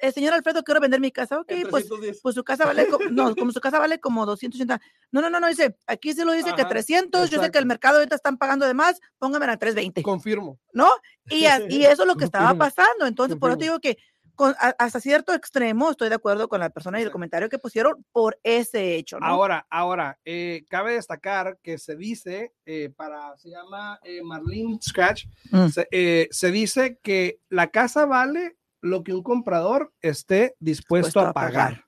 El 0.00 0.12
señor 0.12 0.34
Alfredo, 0.34 0.62
quiero 0.62 0.80
vender 0.80 1.00
mi 1.00 1.10
casa. 1.10 1.38
Ok, 1.38 1.48
pues 1.70 1.86
310. 1.88 2.20
pues 2.22 2.34
su 2.34 2.44
casa 2.44 2.64
vale, 2.64 2.86
co- 2.88 2.98
no, 3.10 3.34
como 3.36 3.52
su 3.52 3.60
casa 3.60 3.78
vale 3.78 4.00
como 4.00 4.26
280. 4.26 4.80
No, 5.12 5.20
no, 5.20 5.30
no, 5.30 5.40
no, 5.40 5.48
dice, 5.48 5.76
aquí 5.86 6.12
se 6.12 6.24
lo 6.24 6.32
dice 6.32 6.54
que 6.54 6.62
Ajá, 6.62 6.70
300, 6.70 7.30
yo 7.30 7.40
sé 7.42 7.50
que 7.50 7.58
el 7.58 7.66
mercado 7.66 7.98
ahorita 7.98 8.16
están 8.16 8.38
pagando 8.38 8.66
de 8.66 8.74
más, 8.74 9.00
póngame 9.18 9.46
a 9.46 9.56
320, 9.56 10.02
Confirmo. 10.02 10.58
¿no? 10.72 10.88
Y, 11.28 11.44
y 11.68 11.84
eso 11.84 12.02
es 12.02 12.08
lo 12.08 12.16
que 12.16 12.24
estaba 12.24 12.54
pasando. 12.54 13.06
Entonces, 13.06 13.38
por 13.38 13.50
eso 13.50 13.58
te 13.58 13.64
digo 13.64 13.80
que 13.80 13.96
con- 14.36 14.54
a- 14.58 14.74
hasta 14.78 15.00
cierto 15.00 15.34
extremo 15.34 15.90
estoy 15.90 16.08
de 16.08 16.14
acuerdo 16.14 16.48
con 16.48 16.60
la 16.60 16.70
persona 16.70 16.98
y 16.98 17.02
el 17.02 17.10
comentario 17.10 17.50
que 17.50 17.58
pusieron 17.58 18.06
por 18.10 18.38
ese 18.42 18.94
hecho, 18.96 19.20
¿no? 19.20 19.26
Ahora, 19.26 19.66
ahora, 19.68 20.18
eh, 20.24 20.64
cabe 20.70 20.94
destacar 20.94 21.58
que 21.62 21.76
se 21.76 21.94
dice, 21.94 22.54
eh, 22.64 22.90
para, 22.96 23.36
se 23.36 23.50
llama 23.50 24.00
eh, 24.02 24.22
Marlene 24.22 24.78
Scratch, 24.80 25.26
Mm. 25.50 25.68
se, 25.68 25.88
eh, 25.90 26.28
se 26.30 26.50
dice 26.50 26.98
que 27.02 27.40
la 27.50 27.66
casa 27.70 28.06
vale 28.06 28.56
lo 28.80 29.02
que 29.04 29.12
un 29.12 29.22
comprador 29.22 29.92
esté 30.00 30.56
dispuesto 30.58 31.06
Dispuesto 31.06 31.20
a 31.20 31.28
a 31.30 31.32
pagar. 31.32 31.84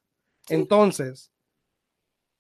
Entonces, 0.49 1.33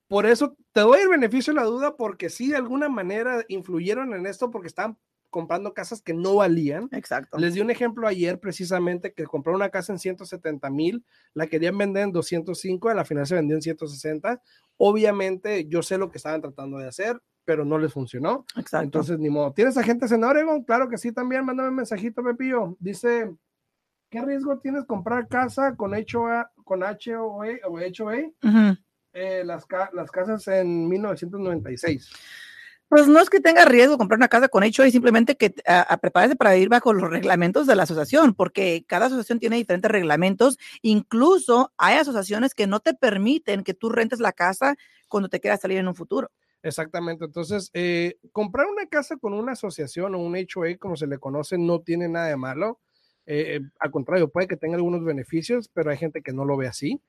por 0.09 0.27
eso 0.27 0.57
te 0.73 0.81
doy 0.81 1.01
el 1.01 1.09
beneficio 1.09 1.53
de 1.53 1.61
la 1.61 1.67
duda 1.67 1.97
porque 1.97 2.29
sí 2.29 2.49
de 2.49 2.57
alguna 2.57 2.89
manera 2.89 3.45
influyeron 3.49 4.13
en 4.15 4.27
esto 4.27 4.51
porque 4.51 4.69
estaban 4.69 4.99
comprando 5.31 5.73
casas 5.73 6.03
que 6.03 6.13
no 6.13 6.37
valían. 6.37 6.91
Exacto. 6.93 7.39
Les 7.39 7.55
di 7.55 7.63
un 7.63 7.71
ejemplo 7.71 8.07
ayer 8.07 8.39
precisamente 8.39 9.15
que 9.15 9.25
compró 9.25 9.55
una 9.55 9.71
casa 9.71 9.93
en 9.93 9.99
170 9.99 10.69
mil, 10.69 11.05
la 11.33 11.47
querían 11.47 11.79
vender 11.79 12.05
en 12.05 12.13
205, 12.13 12.91
a 12.91 12.95
la 12.95 13.07
final 13.07 13.27
se 13.27 13.37
vendió 13.37 13.57
en 13.57 13.63
160. 13.63 14.43
Obviamente 14.77 15.67
yo 15.67 15.83
sé 15.83 15.97
lo 15.97 16.11
que 16.11 16.19
estaban 16.19 16.43
tratando 16.43 16.77
de 16.77 16.89
hacer, 16.89 17.19
pero 17.47 17.65
no 17.65 17.79
les 17.79 17.95
funcionó. 17.95 18.45
Exacto. 18.57 18.85
Entonces, 18.85 19.19
ni 19.19 19.31
modo. 19.31 19.55
¿Tienes 19.55 19.79
agentes 19.79 20.13
en 20.13 20.23
Oregon? 20.23 20.63
Claro 20.65 20.91
que 20.91 20.99
sí, 20.99 21.13
también. 21.13 21.47
Mándame 21.47 21.71
un 21.71 21.77
mensajito, 21.77 22.23
Pepillo. 22.23 22.77
Dice, 22.79 23.35
¿qué 24.13 24.21
riesgo 24.21 24.59
tienes 24.59 24.85
comprar 24.85 25.27
casa 25.27 25.75
con 25.75 25.95
HOA, 25.95 26.53
con 26.65 26.83
HOA 26.83 27.27
o 27.65 27.79
HOA? 27.79 28.19
Ujú. 28.45 28.77
Eh, 29.15 29.43
las, 29.45 29.65
las 29.95 30.11
casas 30.11 30.47
en 30.49 30.87
1996. 30.89 32.11
Pues 32.89 33.09
no 33.09 33.21
es 33.21 33.31
que 33.31 33.41
tenga 33.41 33.65
riesgo 33.65 33.97
comprar 33.97 34.19
una 34.19 34.29
casa 34.29 34.49
con 34.49 34.65
hecho 34.65 34.85
y 34.85 34.91
simplemente 34.91 35.37
que 35.39 35.55
a, 35.67 35.81
a 35.81 35.97
prepararse 35.97 36.37
para 36.37 36.55
ir 36.57 36.69
bajo 36.69 36.93
los 36.93 37.09
reglamentos 37.09 37.67
de 37.67 37.75
la 37.75 37.85
asociación, 37.85 38.35
porque 38.35 38.85
cada 38.87 39.07
asociación 39.07 39.39
tiene 39.39 39.57
diferentes 39.57 39.91
reglamentos. 39.91 40.59
Incluso 40.83 41.73
hay 41.79 41.97
asociaciones 41.97 42.55
que 42.55 42.67
no 42.67 42.81
te 42.81 42.93
permiten 42.93 43.65
que 43.65 43.73
tú 43.73 43.89
rentes 43.89 44.21
la 44.21 44.33
casa 44.33 44.77
cuando 45.09 45.31
te 45.31 45.41
quieras 45.41 45.63
salir 45.63 45.79
en 45.79 45.89
un 45.89 45.95
futuro. 45.95 46.31
Exactamente. 46.63 47.25
Entonces, 47.25 47.71
eh, 47.73 48.19
comprar 48.31 48.67
una 48.67 48.87
casa 48.87 49.17
con 49.17 49.33
una 49.33 49.53
asociación 49.53 50.15
o 50.15 50.19
un 50.19 50.37
HOA, 50.37 50.77
como 50.79 50.97
se 50.97 51.07
le 51.07 51.19
conoce, 51.19 51.57
no 51.57 51.81
tiene 51.81 52.09
nada 52.09 52.27
de 52.27 52.37
malo. 52.37 52.79
Eh, 53.27 53.61
al 53.79 53.91
contrario, 53.91 54.29
puede 54.29 54.49
que 54.49 54.57
tenga 54.57 54.77
algunos 54.77 55.05
beneficios, 55.05 55.69
pero 55.73 55.91
hay 55.91 55.97
gente 55.97 56.23
que 56.23 56.33
no 56.33 56.45
lo 56.45 56.57
ve 56.57 56.67
así. 56.67 57.01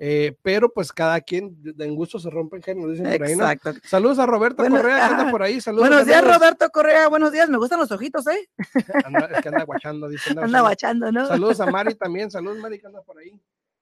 Eh, 0.00 0.36
pero 0.42 0.72
pues 0.72 0.92
cada 0.92 1.20
quien 1.20 1.60
de 1.60 1.84
en 1.84 1.96
gusto 1.96 2.20
se 2.20 2.30
rompe 2.30 2.56
el 2.56 2.62
género, 2.62 2.88
dicen 2.88 3.04
por 3.04 3.26
ahí, 3.26 3.34
¿no? 3.34 3.50
Exacto. 3.50 3.80
Saludos 3.82 4.20
a 4.20 4.26
Roberto 4.26 4.62
Bueno, 4.62 4.76
Correa, 4.76 4.96
que 4.96 5.14
anda 5.14 5.30
por 5.32 5.42
ahí. 5.42 5.60
Saludos, 5.60 5.88
Buenos 5.88 6.06
días. 6.06 6.22
Roberto 6.22 6.70
Correa. 6.70 7.08
Buenos 7.08 7.32
días. 7.32 7.48
Me 7.48 7.58
gustan 7.58 7.80
los 7.80 7.90
ojitos, 7.90 8.24
¿eh? 8.28 8.48
Anda, 9.04 9.28
es 9.34 9.40
que 9.42 9.48
anda 9.48 9.64
guachando, 9.64 10.08
dice. 10.08 10.30
anda 10.30 10.44
Anda 10.44 10.60
guachando. 10.60 11.10
¿no? 11.10 11.26
Saludos 11.26 11.60
a 11.60 11.66
Mari 11.70 11.96
también. 11.96 12.30
Saludos, 12.30 12.58
Mari, 12.58 12.78
que 12.78 12.86
anda 12.86 13.02
por 13.02 13.18
ahí. 13.18 13.40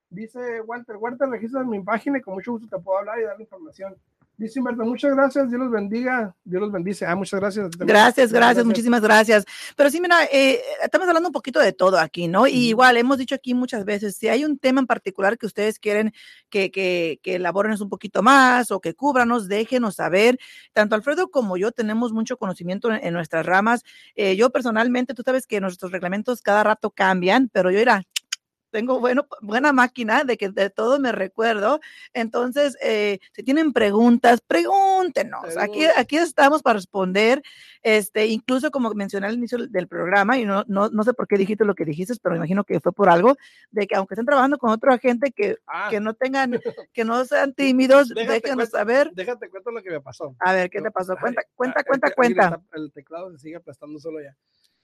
Dice 0.09 0.63
Walter, 0.63 0.97
Walter, 0.97 1.29
registra 1.29 1.61
en 1.61 1.69
mi 1.69 1.81
página 1.81 2.17
y 2.17 2.23
con 2.23 2.33
mucho 2.33 2.53
gusto 2.53 2.67
te 2.75 2.83
puedo 2.83 2.99
hablar 2.99 3.19
y 3.21 3.25
dar 3.25 3.37
la 3.37 3.43
información. 3.43 3.95
Dice 4.39 4.59
Humberto, 4.59 4.85
muchas 4.85 5.15
gracias, 5.15 5.49
Dios 5.49 5.59
los 5.59 5.71
bendiga, 5.71 6.35
Dios 6.45 6.61
los 6.61 6.71
bendice. 6.71 7.07
Ah, 7.07 7.17
muchas 7.17 7.41
gracias. 7.41 7.71
Gracias, 7.79 8.31
gracias, 8.31 8.67
muchísimas 8.67 9.01
gracias. 9.01 9.47
Pero 9.75 9.89
sí, 9.89 9.99
mira, 9.99 10.25
eh, 10.31 10.61
estamos 10.83 11.09
hablando 11.09 11.31
un 11.31 11.33
poquito 11.33 11.59
de 11.59 11.73
todo 11.73 11.99
aquí, 11.99 12.29
¿no? 12.29 12.47
Y 12.47 12.69
igual 12.69 12.99
hemos 12.99 13.17
dicho 13.17 13.35
aquí 13.35 13.55
muchas 13.55 13.87
veces, 13.87 14.17
si 14.17 14.29
hay 14.29 14.45
un 14.45 14.59
tema 14.59 14.81
en 14.81 14.87
particular 14.87 15.39
que 15.39 15.47
ustedes 15.47 15.79
quieren 15.79 16.13
que, 16.51 16.71
que, 16.71 17.19
que 17.23 17.37
elaboren 17.37 17.81
un 17.81 17.89
poquito 17.89 18.23
más 18.23 18.71
o 18.71 18.81
que 18.81 18.93
cúbranos, 18.93 19.49
déjenos 19.49 19.97
saber. 19.97 20.39
Tanto 20.75 20.95
Alfredo 20.95 21.31
como 21.31 21.57
yo 21.57 21.73
tenemos 21.73 22.13
mucho 22.13 22.37
conocimiento 22.37 22.93
en, 22.93 23.03
en 23.03 23.15
nuestras 23.15 23.47
ramas. 23.47 23.85
Eh, 24.17 24.37
yo 24.37 24.51
personalmente, 24.51 25.15
tú 25.15 25.23
sabes 25.25 25.47
que 25.47 25.63
nuestros 25.63 25.93
reglamentos 25.93 26.43
cada 26.43 26.63
rato 26.63 26.91
cambian, 26.91 27.49
pero 27.49 27.71
yo 27.71 27.79
era 27.79 28.03
tengo 28.77 29.01
bueno, 29.01 29.27
buena 29.41 29.73
máquina 29.73 30.23
de 30.23 30.37
que 30.37 30.51
de 30.51 30.69
todo 30.69 31.01
me 31.01 31.11
recuerdo. 31.11 31.81
Entonces, 32.13 32.77
eh, 32.83 33.21
si 33.33 33.43
tienen 33.43 33.73
preguntas, 33.73 34.43
pregúntenos. 34.47 35.57
Aquí, 35.57 35.87
aquí 35.97 36.19
estamos 36.19 36.61
para 36.63 36.75
responder. 36.75 37.43
Este, 37.83 38.27
incluso 38.27 38.71
como 38.71 38.93
mencioné 38.93 39.29
al 39.29 39.35
inicio 39.37 39.57
del- 39.67 39.89
programa, 39.89 40.37
y 40.37 40.45
no, 40.45 40.63
no, 40.67 40.91
no 40.91 41.05
sé 41.05 41.15
por 41.15 41.27
qué 41.27 41.37
dijiste 41.39 41.65
lo 41.65 41.75
que 41.75 41.87
dijiste, 41.87 42.13
pero 42.21 42.35
me 42.35 42.39
imagino 42.39 42.65
que 42.65 42.81
fue 42.81 42.93
por 42.93 43.09
algo, 43.09 43.37
de 43.71 43.87
que 43.87 43.95
aunque 43.95 44.13
estén 44.15 44.27
trabajando 44.27 44.59
con 44.59 44.71
otro 44.71 44.93
agente, 44.93 45.31
que, 45.33 45.57
Ah, 45.67 45.89
que 45.91 46.01
no 46.01 46.13
tengan, 46.13 46.51
que 46.93 47.05
no 47.05 47.25
sean 47.25 47.55
tímidos, 47.55 48.09
Déjate 48.11 48.33
déjenos 48.43 48.57
cuenta- 48.71 48.79
saber. 48.79 49.11
déjate 49.15 49.49
cuento 49.49 49.71
lo 49.71 49.83
que 49.83 49.91
me 49.91 50.01
pasó. 50.03 50.37
A 50.41 50.53
ver, 50.53 50.69
¿qué 50.69 50.83
te 50.83 50.91
pasó? 50.91 51.17
Cuenta, 51.19 51.41
cuenta, 51.55 51.83
cuenta, 51.85 52.11
cuenta. 52.11 52.61
El 52.75 52.93
teclado 52.93 53.31
se 53.33 53.39
sigue 53.39 53.57
aplastando 53.57 53.99
solo 54.01 54.21
ya. 54.21 54.37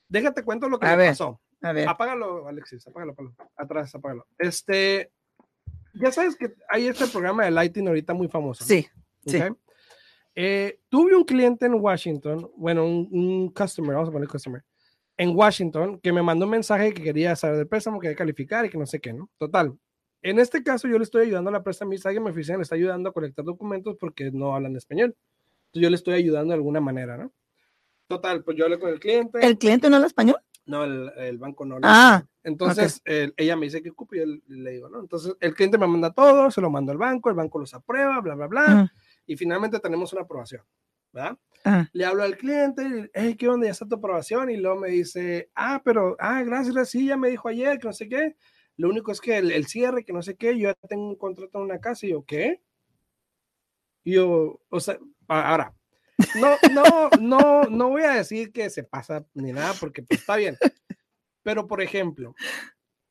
Déjate 0.08 0.42
cuento 0.44 0.68
lo 0.70 0.78
que 0.78 0.86
A 0.86 0.90
me 0.92 0.96
ver. 0.96 1.10
pasó. 1.10 1.40
A 1.62 1.72
ver. 1.72 1.88
Apágalo, 1.88 2.48
Alexis, 2.48 2.86
apágalo, 2.86 3.12
apágalo. 3.12 3.34
Atrás, 3.56 3.94
apágalo. 3.94 4.26
Este, 4.38 5.10
ya 5.94 6.10
sabes 6.10 6.36
que 6.36 6.52
hay 6.68 6.86
este 6.86 7.06
programa 7.06 7.44
de 7.44 7.50
Lighting 7.50 7.88
ahorita 7.88 8.14
muy 8.14 8.28
famoso. 8.28 8.64
¿no? 8.64 8.68
Sí, 8.68 8.86
sí. 9.26 9.38
Eh, 10.34 10.80
tuve 10.88 11.14
un 11.14 11.24
cliente 11.24 11.66
en 11.66 11.74
Washington, 11.74 12.50
bueno, 12.56 12.86
un, 12.86 13.08
un 13.12 13.50
customer, 13.50 13.94
vamos 13.94 14.08
a 14.08 14.12
poner 14.12 14.28
customer, 14.28 14.64
en 15.16 15.36
Washington, 15.36 16.00
que 16.00 16.12
me 16.12 16.22
mandó 16.22 16.46
un 16.46 16.52
mensaje 16.52 16.94
que 16.94 17.02
quería 17.02 17.36
saber 17.36 17.58
del 17.58 17.68
préstamo, 17.68 18.00
quería 18.00 18.16
calificar 18.16 18.64
y 18.64 18.70
que 18.70 18.78
no 18.78 18.86
sé 18.86 18.98
qué, 19.00 19.12
¿no? 19.12 19.30
Total. 19.36 19.76
En 20.22 20.38
este 20.38 20.62
caso, 20.62 20.88
yo 20.88 20.96
le 20.98 21.04
estoy 21.04 21.26
ayudando 21.26 21.50
a 21.50 21.52
la 21.52 21.62
prestamista, 21.62 22.08
alguien 22.08 22.22
en 22.22 22.26
mi 22.26 22.30
oficina 22.30 22.56
le 22.56 22.62
está 22.62 22.76
ayudando 22.76 23.10
a 23.10 23.12
colectar 23.12 23.44
documentos 23.44 23.96
porque 23.98 24.30
no 24.30 24.54
hablan 24.54 24.76
español. 24.76 25.16
Entonces, 25.66 25.82
yo 25.82 25.90
le 25.90 25.96
estoy 25.96 26.14
ayudando 26.14 26.52
de 26.52 26.56
alguna 26.56 26.80
manera, 26.80 27.16
¿no? 27.16 27.32
Total, 28.06 28.42
pues 28.44 28.56
yo 28.56 28.64
hablé 28.64 28.78
con 28.78 28.90
el 28.90 29.00
cliente. 29.00 29.44
¿El 29.44 29.58
cliente 29.58 29.90
no 29.90 29.96
habla 29.96 30.06
español? 30.06 30.36
No, 30.66 30.84
el, 30.84 31.10
el 31.16 31.38
banco 31.38 31.64
no. 31.64 31.78
Ah, 31.82 32.24
Entonces, 32.44 33.00
el- 33.04 33.34
ella 33.36 33.56
me 33.56 33.66
dice 33.66 33.82
que 33.82 33.90
ocupe 33.90 34.16
y 34.16 34.20
yo 34.20 34.26
le 34.48 34.70
digo, 34.72 34.88
¿no? 34.88 35.00
Entonces, 35.00 35.34
el 35.40 35.54
cliente 35.54 35.78
me 35.78 35.86
manda 35.86 36.12
todo, 36.12 36.50
se 36.50 36.60
lo 36.60 36.70
mando 36.70 36.92
al 36.92 36.98
banco, 36.98 37.28
el 37.30 37.34
banco 37.36 37.58
los 37.58 37.74
aprueba, 37.74 38.20
bla, 38.20 38.34
bla, 38.34 38.46
bla, 38.46 38.74
Ujú. 38.84 38.90
y 39.26 39.36
finalmente 39.36 39.80
tenemos 39.80 40.12
una 40.12 40.22
aprobación, 40.22 40.62
¿verdad? 41.12 41.36
Ah. 41.64 41.88
Le 41.92 42.04
hablo 42.04 42.22
al 42.22 42.36
cliente, 42.36 43.10
hey, 43.14 43.36
¿qué 43.36 43.48
onda? 43.48 43.66
Ya 43.66 43.72
está 43.72 43.86
tu 43.86 43.96
aprobación, 43.96 44.50
y 44.50 44.56
luego 44.56 44.78
me 44.80 44.88
dice, 44.88 45.50
ah, 45.54 45.80
pero, 45.84 46.16
ah, 46.20 46.42
gracias, 46.42 46.74
gracias, 46.74 46.90
sí, 46.90 47.06
ya 47.06 47.16
me 47.16 47.28
dijo 47.30 47.48
ayer, 47.48 47.78
que 47.78 47.86
no 47.88 47.92
sé 47.92 48.08
qué. 48.08 48.36
Lo 48.76 48.88
único 48.88 49.12
es 49.12 49.20
que 49.20 49.38
el, 49.38 49.50
el 49.52 49.66
cierre, 49.66 50.04
que 50.04 50.12
no 50.12 50.22
sé 50.22 50.36
qué, 50.36 50.56
yo 50.58 50.68
ya 50.70 50.88
tengo 50.88 51.08
un 51.08 51.16
contrato 51.16 51.58
en 51.58 51.64
una 51.64 51.80
casa, 51.80 52.06
y 52.06 52.10
yo, 52.10 52.24
¿qué? 52.24 52.62
Y 54.04 54.14
yo, 54.14 54.60
o 54.68 54.80
sea, 54.80 54.98
ahora, 55.28 55.74
no, 56.34 56.56
no, 56.72 57.10
no, 57.20 57.62
no 57.64 57.88
voy 57.88 58.02
a 58.02 58.14
decir 58.14 58.52
que 58.52 58.70
se 58.70 58.84
pasa 58.84 59.24
ni 59.34 59.52
nada, 59.52 59.74
porque 59.78 60.02
pues, 60.02 60.20
está 60.20 60.36
bien. 60.36 60.56
Pero, 61.42 61.66
por 61.66 61.82
ejemplo, 61.82 62.34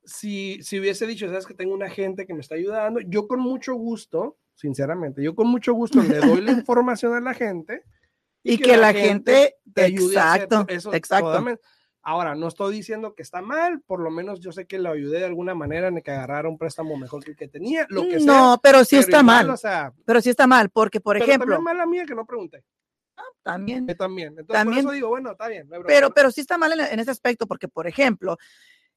si, 0.04 0.62
si 0.64 0.80
hubiese 0.80 1.06
dicho, 1.06 1.28
sabes 1.28 1.46
que 1.46 1.54
tengo 1.54 1.74
un 1.74 1.84
agente 1.84 2.26
que 2.26 2.34
me 2.34 2.42
está 2.42 2.56
ayudando, 2.56 3.00
yo 3.02 3.28
con 3.28 3.40
mucho 3.40 3.74
gusto, 3.76 4.38
sinceramente, 4.56 5.24
yo 5.24 5.36
con 5.36 5.48
mucho 5.48 5.74
gusto 5.74 6.02
le 6.02 6.20
doy 6.20 6.42
la 6.42 6.52
información 6.52 7.14
a 7.14 7.22
la 7.22 7.34
gente 7.34 7.84
Y 8.44 8.58
que 8.58 8.78
la 8.78 8.94
gente, 8.94 9.58
te 9.74 9.84
ayude 9.84 10.18
a 10.18 10.34
hacer 10.34 10.44
exacto, 10.44 10.74
eso 10.74 10.94
exacto. 10.94 11.28
totalmente. 11.28 11.62
Ahora, 12.04 12.34
no 12.34 12.48
estoy 12.48 12.74
diciendo 12.76 13.14
que 13.14 13.22
está 13.22 13.44
mal, 13.44 13.82
por 13.82 14.00
lo 14.00 14.10
menos 14.10 14.40
yo 14.40 14.52
sé 14.52 14.66
que 14.66 14.80
lo 14.80 14.90
ayudé 14.90 15.20
de 15.20 15.26
alguna 15.26 15.54
manera 15.54 15.88
en 15.88 16.02
que 16.02 16.10
agarrara 16.10 16.50
un 16.50 16.58
préstamo 16.58 16.98
mejor 16.98 17.24
que 17.24 17.32
el 17.32 17.38
que 17.38 17.48
tenía, 17.48 17.86
lo 17.90 18.02
que 18.04 18.20
sea. 18.20 18.26
No, 18.26 18.60
pero 18.62 18.84
sí 18.84 18.96
está 18.96 19.20
igual, 19.20 19.26
mal. 19.26 19.50
O 19.52 19.58
sea, 19.58 19.94
Pero 20.04 20.20
sí 20.20 20.32
está 20.32 20.48
mal, 20.48 20.72
porque, 20.72 21.00
por 21.00 21.16
pero 21.16 21.26
ejemplo, 21.26 21.56
también 21.56 21.64
mala 21.64 21.86
mía 21.86 22.06
que 22.06 22.16
no 22.16 22.26
pregunté. 22.26 22.64
También, 23.44 23.88
Que 23.88 23.96
también. 23.96 24.30
Entonces, 24.30 24.54
También. 24.54 24.84
por 24.84 24.94
eso 24.94 24.96
digo, 24.96 25.10
bueno, 25.10 25.32
está 25.32 25.48
bien. 25.48 25.68
no 25.70 25.78
hay 25.78 25.84
pero, 25.86 26.12
pero 26.12 26.32
sí 26.32 26.42
está 26.42 26.58
mal 26.58 26.72
en, 26.74 26.80
en 26.82 27.00
ese 27.00 27.12
aspecto, 27.12 27.48
porque, 27.48 27.68
por 27.68 27.88
ejemplo, 27.88 28.38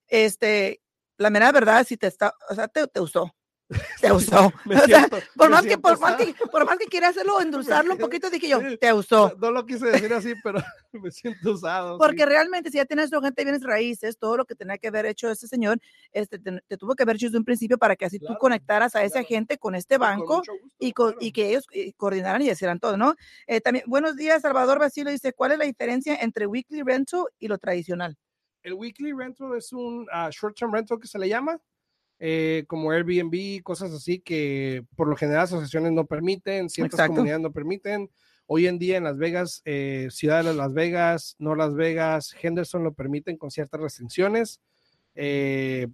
este, 0.06 0.80
la 1.18 1.30
mera 1.30 1.52
verdad, 1.52 1.84
si 1.86 1.96
te 1.96 2.06
está, 2.06 2.34
o 2.48 2.54
sea, 2.54 2.68
te, 2.68 2.86
te 2.86 3.00
usó. 3.00 3.34
Te 4.00 4.12
usó. 4.12 4.52
Me 4.66 4.76
o 4.76 4.86
sea, 4.86 4.98
siento- 5.08 5.18
por 5.36 5.50
más 5.50 5.62
que, 5.62 5.68
siento 5.68 5.82
por 5.88 5.98
más 6.00 6.16
que, 6.16 6.34
por 6.52 6.66
más 6.66 6.76
que 6.78 6.84
quiera 6.86 7.08
hacerlo, 7.08 7.40
endulzarlo 7.40 7.92
un 7.92 7.96
siento- 7.98 8.04
poquito, 8.06 8.30
dije 8.30 8.48
yo, 8.48 8.60
te 8.78 8.92
usó. 8.92 9.34
No, 9.40 9.50
lo 9.50 9.64
quise 9.64 9.86
decir 9.86 10.12
así, 10.12 10.34
pero 10.44 10.60
me 10.92 11.10
siento 11.10 11.52
usado. 11.52 11.96
Porque 11.98 12.18
sí. 12.18 12.24
realmente 12.26 12.70
si 12.70 12.76
ya 12.76 12.84
tienes 12.84 13.10
tu 13.10 13.20
gente 13.22 13.42
bienes 13.42 13.62
raíces, 13.62 14.18
todo 14.18 14.36
lo 14.36 14.44
que 14.44 14.54
tenía 14.54 14.76
que 14.76 14.88
haber 14.88 15.06
hecho 15.06 15.30
ese 15.30 15.48
señor, 15.48 15.78
este, 16.12 16.38
te, 16.38 16.60
te 16.68 16.76
tuvo 16.76 16.94
que 16.94 17.04
haber 17.04 17.16
hecho 17.16 17.26
desde 17.26 17.38
un 17.38 17.44
principio 17.44 17.78
para 17.78 17.96
que 17.96 18.04
así 18.04 18.18
tú 18.18 18.26
Claro, 18.26 18.38
conectaras 18.38 18.94
a 18.96 19.02
esa 19.02 19.14
claro. 19.20 19.28
gente 19.28 19.58
con 19.58 19.74
este 19.74 19.96
Con 19.98 20.06
banco 20.08 20.36
mucho 20.36 20.52
gusto, 20.52 20.68
y, 20.78 20.92
co- 20.92 21.04
claro. 21.06 21.18
y 21.20 21.32
que 21.32 21.48
ellos 21.50 21.66
eh, 21.72 21.92
coordinaran 21.96 22.42
y 22.42 22.50
hicieran 22.50 22.78
todo, 22.80 22.96
¿no? 22.98 23.14
Eh, 23.46 23.60
también, 23.62 23.84
buenos 23.88 24.16
días, 24.16 24.42
Salvador 24.42 24.78
Basilio 24.78 25.10
dice, 25.10 25.32
¿cuál 25.32 25.52
es 25.52 25.58
la 25.58 25.64
diferencia 25.64 26.16
entre 26.16 26.46
weekly 26.46 26.82
rental 26.82 27.24
y 27.38 27.48
lo 27.48 27.56
tradicional? 27.58 28.16
El 28.62 28.74
weekly 28.74 29.12
rental 29.12 29.56
es 29.56 29.72
un 29.72 30.06
ah, 30.12 30.28
short-term 30.30 30.72
rental 30.72 30.98
que 31.00 31.06
se 31.08 31.18
le 31.18 31.28
llama, 31.28 31.58
eh, 32.26 32.64
como 32.68 32.90
Airbnb, 32.90 33.62
cosas 33.62 33.92
así 33.92 34.18
que 34.18 34.82
por 34.96 35.08
lo 35.08 35.14
general 35.16 35.42
asociaciones 35.44 35.92
no 35.92 36.06
permiten, 36.06 36.70
ciertas 36.70 36.94
Exacto. 37.00 37.12
comunidades 37.16 37.42
no 37.42 37.52
permiten. 37.52 38.10
Hoy 38.46 38.66
en 38.66 38.78
día 38.78 38.96
en 38.96 39.04
Las 39.04 39.18
Vegas, 39.18 39.60
eh, 39.66 40.08
Ciudad 40.10 40.42
de 40.42 40.54
Las 40.54 40.72
Vegas, 40.72 41.36
no 41.38 41.54
Las 41.54 41.74
Vegas, 41.74 42.34
Henderson 42.40 42.82
lo 42.82 42.94
permiten 42.94 43.36
con 43.36 43.50
ciertas 43.50 43.78
restricciones. 43.78 44.62
Eh, 45.14 45.86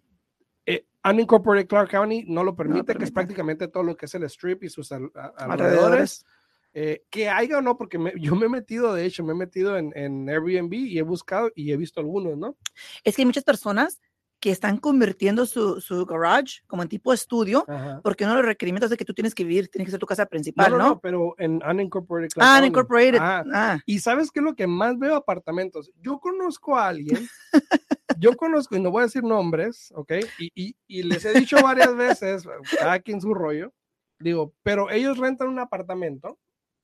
eh, 0.66 0.84
unincorporated 1.04 1.66
Clark 1.66 1.90
County 1.90 2.24
no 2.28 2.44
lo 2.44 2.54
permite, 2.54 2.86
que 2.86 2.90
es 2.92 2.96
permite. 3.10 3.12
prácticamente 3.12 3.66
todo 3.68 3.82
lo 3.82 3.96
que 3.96 4.06
es 4.06 4.14
el 4.14 4.22
strip 4.24 4.62
y 4.62 4.68
sus 4.68 4.92
al-. 4.92 5.10
Alrededores. 5.36 6.24
Eh, 6.72 7.02
que 7.10 7.28
haya 7.28 7.58
o 7.58 7.60
no, 7.60 7.76
porque 7.76 7.98
me- 7.98 8.12
yo 8.20 8.36
me 8.36 8.46
he 8.46 8.48
metido, 8.48 8.94
de 8.94 9.04
hecho, 9.04 9.24
me 9.24 9.32
he 9.32 9.36
metido 9.36 9.76
en, 9.76 9.92
en 9.96 10.28
Airbnb 10.30 10.72
y 10.74 10.96
he 11.00 11.02
buscado 11.02 11.50
y 11.56 11.72
he 11.72 11.76
visto 11.76 11.98
algunos, 11.98 12.38
¿no? 12.38 12.56
Es 13.02 13.16
que 13.16 13.22
hay 13.22 13.26
muchas 13.26 13.42
personas 13.42 14.00
que 14.40 14.50
están 14.50 14.78
convirtiendo 14.78 15.44
su, 15.44 15.80
su 15.82 16.06
garage 16.06 16.62
como 16.66 16.82
en 16.82 16.88
tipo 16.88 17.12
estudio, 17.12 17.64
Ajá. 17.68 18.00
porque 18.02 18.24
uno 18.24 18.32
de 18.32 18.38
los 18.38 18.46
requerimientos 18.46 18.88
de 18.90 18.96
que 18.96 19.04
tú 19.04 19.12
tienes 19.12 19.34
que 19.34 19.44
vivir, 19.44 19.68
tiene 19.68 19.84
que 19.84 19.90
ser 19.90 20.00
tu 20.00 20.06
casa 20.06 20.24
principal, 20.26 20.72
no, 20.72 20.78
¿no? 20.78 20.88
no, 20.88 21.00
pero 21.00 21.34
en 21.38 21.62
unincorporated. 21.62 22.30
Clark 22.30 22.48
Ah, 22.50 22.58
unincorporated. 22.60 23.18
Ah, 23.20 23.78
Y 23.84 23.98
sabes 23.98 24.30
qué 24.30 24.40
es 24.40 24.44
lo 24.44 24.54
que 24.54 24.66
más 24.66 24.98
veo 24.98 25.14
apartamentos. 25.14 25.92
Yo 26.00 26.18
conozco 26.18 26.76
a 26.76 26.88
alguien, 26.88 27.28
yo 28.18 28.36
conozco, 28.36 28.76
y 28.76 28.80
no 28.80 28.90
voy 28.90 29.02
a 29.02 29.06
decir 29.06 29.22
nombres, 29.22 29.92
¿ok? 29.94 30.12
Y, 30.38 30.50
y, 30.54 30.76
y 30.86 31.02
les 31.02 31.24
he 31.24 31.34
dicho 31.38 31.56
varias 31.62 31.94
veces, 31.94 32.48
cada 32.78 32.98
quien 33.00 33.20
su 33.20 33.34
rollo, 33.34 33.74
digo, 34.18 34.54
pero 34.62 34.90
ellos 34.90 35.18
rentan 35.18 35.48
un 35.48 35.58
apartamento 35.58 36.38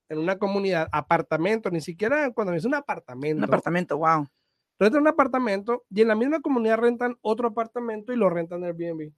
en 0.09 0.19
una 0.19 0.39
comunidad, 0.39 0.89
apartamento, 0.93 1.71
ni 1.71 1.81
siquiera 1.81 2.31
cuando 2.33 2.53
es 2.53 2.65
un 2.65 2.75
apartamento. 2.75 3.39
un 3.39 3.45
apartamento, 3.45 3.99
wow. 3.99 4.29
Rentan 4.79 5.03
un 5.03 5.09
apartamento 5.09 5.85
y 5.91 6.03
en 6.03 6.09
la 6.09 6.15
misma 6.15 6.41
comunidad 6.41 6.79
rentan 6.79 7.17
otro 7.23 7.49
apartamento 7.49 8.13
y 8.13 8.17
lo 8.17 8.29
rentan 8.31 8.59
en 8.63 8.65
Airbnb. 8.67 9.13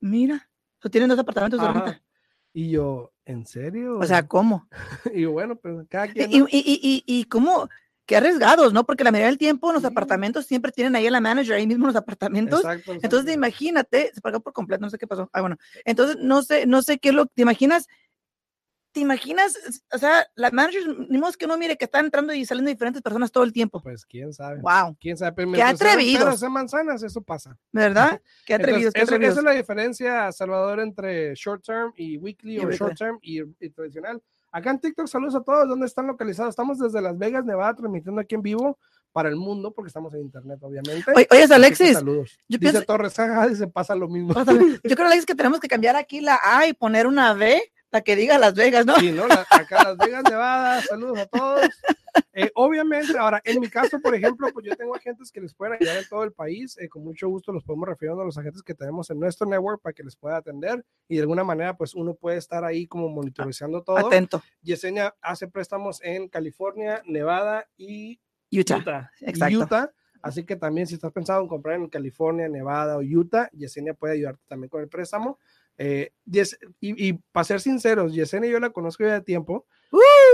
Mira, 0.00 0.48
¿tú 0.78 0.90
tienen 0.90 1.08
dos 1.08 1.18
apartamentos 1.18 1.60
de 1.60 1.68
renta? 1.72 2.02
Y 2.52 2.70
yo, 2.70 3.12
¿en 3.24 3.46
serio? 3.46 3.98
O 3.98 4.04
sea, 4.04 4.26
¿cómo? 4.26 4.68
y 5.14 5.24
bueno, 5.24 5.56
pues 5.56 5.86
cada 5.88 6.08
quien. 6.08 6.30
y, 6.32 6.38
¿no? 6.40 6.46
y, 6.50 6.58
y, 6.60 7.04
y 7.06 7.24
cómo, 7.24 7.68
qué 8.06 8.16
arriesgados, 8.16 8.72
¿no? 8.72 8.84
Porque 8.84 9.04
la 9.04 9.10
mayoría 9.10 9.28
del 9.28 9.38
tiempo 9.38 9.72
los 9.72 9.82
Sí. 9.82 9.88
apartamentos 9.88 10.46
siempre 10.46 10.72
tienen 10.72 10.96
ahí 10.96 11.06
a 11.06 11.10
la 11.10 11.20
manager, 11.20 11.54
ahí 11.54 11.66
mismo 11.66 11.86
los 11.86 11.96
apartamentos. 11.96 12.60
Exacto, 12.60 12.92
Entonces, 12.92 13.26
exacto. 13.26 13.32
imagínate, 13.32 14.10
se 14.14 14.20
pagó 14.20 14.40
por 14.40 14.52
completo, 14.52 14.82
no 14.82 14.90
sé 14.90 14.98
qué 14.98 15.06
pasó. 15.06 15.28
Ah, 15.32 15.40
bueno. 15.40 15.56
Entonces, 15.84 16.16
no 16.20 16.42
sé, 16.42 16.66
no 16.66 16.82
sé 16.82 16.98
qué 16.98 17.08
es 17.10 17.14
lo 17.14 17.26
te 17.26 17.42
imaginas. 17.42 17.88
¿Te 18.96 19.00
imaginas? 19.00 19.58
O 19.92 19.98
sea, 19.98 20.26
la 20.36 20.50
manager, 20.50 20.82
ni 21.10 21.18
modo 21.18 21.30
que 21.38 21.44
uno 21.44 21.58
mire 21.58 21.76
que 21.76 21.84
están 21.84 22.06
entrando 22.06 22.32
y 22.32 22.46
saliendo 22.46 22.70
diferentes 22.70 23.02
personas 23.02 23.30
todo 23.30 23.44
el 23.44 23.52
tiempo. 23.52 23.82
Pues 23.82 24.06
quién 24.06 24.32
sabe. 24.32 24.58
Wow, 24.62 24.96
Quién 24.98 25.18
sabe. 25.18 25.32
Pero 25.32 25.52
Qué 25.52 25.58
peras, 25.58 26.40
sean 26.40 26.52
manzanas, 26.52 27.02
eso 27.02 27.20
pasa. 27.20 27.58
¿verdad? 27.72 28.22
Qué 28.46 28.54
Entonces, 28.54 28.86
atrevidos, 28.88 28.94
eso- 28.94 29.16
esa 29.16 29.38
es 29.40 29.44
la 29.44 29.50
diferencia, 29.52 30.32
Salvador, 30.32 30.80
entre 30.80 31.34
short 31.34 31.62
term 31.62 31.92
y 31.94 32.16
weekly 32.16 32.58
o 32.60 32.70
short 32.70 32.96
term 32.96 33.18
y, 33.20 33.42
y 33.42 33.68
tradicional. 33.68 34.22
Acá 34.50 34.70
en 34.70 34.80
TikTok, 34.80 35.08
saludos 35.08 35.34
a 35.34 35.42
todos. 35.42 35.68
¿Dónde 35.68 35.84
están 35.84 36.06
localizados? 36.06 36.48
Estamos 36.48 36.78
desde 36.78 37.02
Las 37.02 37.18
Vegas, 37.18 37.44
Nevada, 37.44 37.74
transmitiendo 37.74 38.18
aquí 38.22 38.34
en 38.34 38.40
vivo 38.40 38.78
para 39.12 39.28
el 39.28 39.36
mundo, 39.36 39.72
porque 39.72 39.88
estamos 39.88 40.14
en 40.14 40.22
internet, 40.22 40.58
obviamente. 40.62 41.04
Oye, 41.14 41.26
que 41.26 41.54
Alexis, 41.54 41.92
saludos. 41.98 42.30
yo 42.48 42.56
Dice 42.56 42.72
pienso- 42.72 42.82
Torres, 42.86 43.12
se 43.58 43.66
pasa 43.68 43.94
lo 43.94 44.08
mismo. 44.08 44.32
pásame. 44.32 44.58
yo 44.84 44.96
creo, 44.96 45.06
Alexis, 45.06 45.26
que 45.26 45.34
tenemos 45.34 45.60
que 45.60 45.68
cambiar 45.68 45.96
aquí 45.96 46.22
la 46.22 46.40
A 46.42 46.66
y 46.66 46.72
poner 46.72 47.06
una 47.06 47.34
B 47.34 47.60
para 47.90 48.02
que 48.02 48.16
diga 48.16 48.38
Las 48.38 48.54
Vegas, 48.54 48.84
¿no? 48.86 48.96
Sí, 48.96 49.12
¿no? 49.12 49.26
La- 49.26 49.46
acá 49.50 49.84
Las 49.84 49.96
Vegas, 49.98 50.24
Nevada, 50.28 50.80
saludos 50.82 51.18
a 51.18 51.26
todos. 51.26 51.68
Eh, 52.32 52.50
obviamente, 52.54 53.16
ahora, 53.18 53.40
en 53.44 53.60
mi 53.60 53.68
caso, 53.68 54.00
por 54.00 54.14
ejemplo, 54.14 54.48
pues 54.52 54.64
yo 54.66 54.74
tengo 54.76 54.94
agentes 54.94 55.30
que 55.30 55.40
les 55.40 55.52
pueden 55.54 55.74
ayudar 55.78 55.98
en 55.98 56.08
todo 56.08 56.24
el 56.24 56.32
país. 56.32 56.76
eh, 56.78 56.88
con 56.88 57.04
mucho 57.04 57.28
gusto 57.28 57.52
los 57.52 57.62
podemos 57.64 57.88
referir 57.88 58.12
a 58.12 58.24
los 58.24 58.36
agentes 58.38 58.62
que 58.62 58.74
tenemos 58.74 59.08
en 59.10 59.20
nuestro 59.20 59.46
network 59.46 59.80
para 59.82 59.92
que 59.92 60.02
les 60.02 60.16
pueda 60.16 60.36
atender 60.38 60.84
y 61.08 61.16
de 61.16 61.22
alguna 61.22 61.44
manera, 61.44 61.76
pues 61.76 61.94
uno 61.94 62.14
puede 62.14 62.38
estar 62.38 62.64
ahí 62.64 62.86
como 62.86 63.08
monitorizando 63.08 63.82
todo. 63.82 63.98
Atento. 63.98 64.42
Yesenia 64.62 65.14
hace 65.20 65.46
préstamos 65.48 66.00
en 66.02 66.28
California, 66.28 67.02
Nevada 67.06 67.68
y 67.76 68.18
Utah. 68.50 68.78
Utah. 68.78 69.10
exacto. 69.20 69.58
Utah. 69.58 69.90
Así 70.22 70.44
que 70.44 70.56
también 70.56 70.86
si 70.86 70.94
estás 70.94 71.12
pensando 71.12 71.42
en 71.42 71.48
comprar 71.48 71.76
en 71.76 71.88
California, 71.88 72.48
Nevada 72.48 72.96
o 72.96 73.00
Utah, 73.02 73.48
Yesenia 73.52 73.94
puede 73.94 74.14
ayudarte 74.14 74.42
también 74.48 74.68
con 74.70 74.80
el 74.80 74.88
préstamo. 74.88 75.38
Eh, 75.78 76.10
Yes- 76.24 76.58
y, 76.80 77.08
y 77.08 77.12
para 77.32 77.44
ser 77.44 77.60
sinceros, 77.60 78.14
Yesenia 78.14 78.50
yo 78.50 78.58
la 78.60 78.70
conozco 78.70 79.04
ya 79.04 79.12
de 79.14 79.20
tiempo 79.22 79.66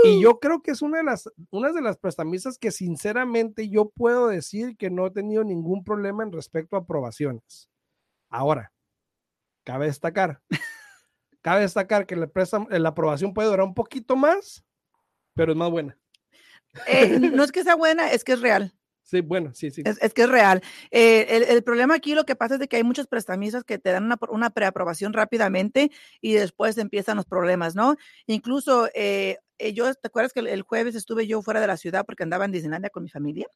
y 0.05 0.21
yo 0.21 0.39
creo 0.39 0.61
que 0.61 0.71
es 0.71 0.81
una 0.81 0.99
de 0.99 1.03
las, 1.03 1.29
una 1.51 1.71
de 1.71 1.81
las 1.81 1.97
prestamistas 1.97 2.57
que 2.57 2.71
sinceramente 2.71 3.69
yo 3.69 3.89
puedo 3.89 4.27
decir 4.27 4.75
que 4.77 4.89
no 4.89 5.05
he 5.07 5.11
tenido 5.11 5.43
ningún 5.43 5.83
problema 5.83 6.23
en 6.23 6.31
respecto 6.31 6.75
a 6.75 6.79
aprobaciones. 6.79 7.69
Ahora, 8.29 8.71
cabe 9.65 9.85
destacar, 9.87 10.41
cabe 11.41 11.61
destacar 11.61 12.05
que 12.05 12.15
el 12.15 12.27
préstamo- 12.31 12.69
la 12.69 12.89
aprobación 12.89 13.33
puede 13.33 13.49
durar 13.49 13.65
un 13.65 13.73
poquito 13.75 14.15
más, 14.15 14.63
pero 15.35 15.51
es 15.51 15.57
más 15.57 15.69
buena. 15.69 15.97
Eh, 16.87 17.19
no 17.19 17.43
es 17.43 17.51
que 17.53 17.63
sea 17.63 17.75
buena, 17.75 18.11
es 18.11 18.23
que 18.23 18.33
es 18.33 18.41
real. 18.41 18.73
Sí, 19.03 19.21
bueno, 19.21 19.53
sí, 19.53 19.69
sí. 19.69 19.83
Es, 19.85 20.01
es 20.01 20.13
que 20.13 20.23
es 20.23 20.29
real. 20.29 20.61
Eh, 20.89 21.27
el, 21.29 21.43
el 21.43 21.63
problema 21.63 21.95
aquí 21.95 22.15
lo 22.15 22.25
que 22.25 22.35
pasa 22.35 22.55
es 22.55 22.59
de 22.59 22.67
que 22.67 22.77
hay 22.77 22.83
muchos 22.83 23.07
prestamistas 23.07 23.63
que 23.63 23.77
te 23.77 23.91
dan 23.91 24.05
una, 24.05 24.17
una 24.29 24.49
preaprobación 24.49 25.13
rápidamente 25.13 25.91
y 26.21 26.33
después 26.33 26.77
empiezan 26.77 27.17
los 27.17 27.25
problemas, 27.25 27.75
¿no? 27.75 27.97
Incluso 28.27 28.87
eh, 28.95 29.37
eh, 29.57 29.73
yo, 29.73 29.93
¿te 29.93 30.07
acuerdas 30.07 30.33
que 30.33 30.39
el, 30.39 30.47
el 30.47 30.61
jueves 30.61 30.95
estuve 30.95 31.27
yo 31.27 31.41
fuera 31.41 31.61
de 31.61 31.67
la 31.67 31.77
ciudad 31.77 32.05
porque 32.05 32.23
andaba 32.23 32.45
en 32.45 32.51
Disneylandia 32.51 32.89
con 32.89 33.03
mi 33.03 33.09
familia? 33.09 33.47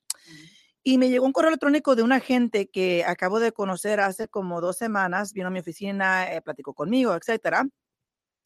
Y 0.84 0.98
me 0.98 1.10
llegó 1.10 1.26
un 1.26 1.34
correo 1.34 1.50
electrónico 1.50 1.96
de 1.96 2.04
una 2.04 2.20
gente 2.20 2.70
que 2.70 3.04
acabo 3.06 3.40
de 3.40 3.52
conocer 3.52 4.00
hace 4.00 4.28
como 4.28 4.62
dos 4.62 4.78
semanas, 4.78 5.34
vino 5.34 5.48
a 5.48 5.52
mi 5.52 5.60
oficina, 5.60 6.32
eh, 6.34 6.42
platicó 6.42 6.74
conmigo, 6.74 7.14
etcétera. 7.16 7.68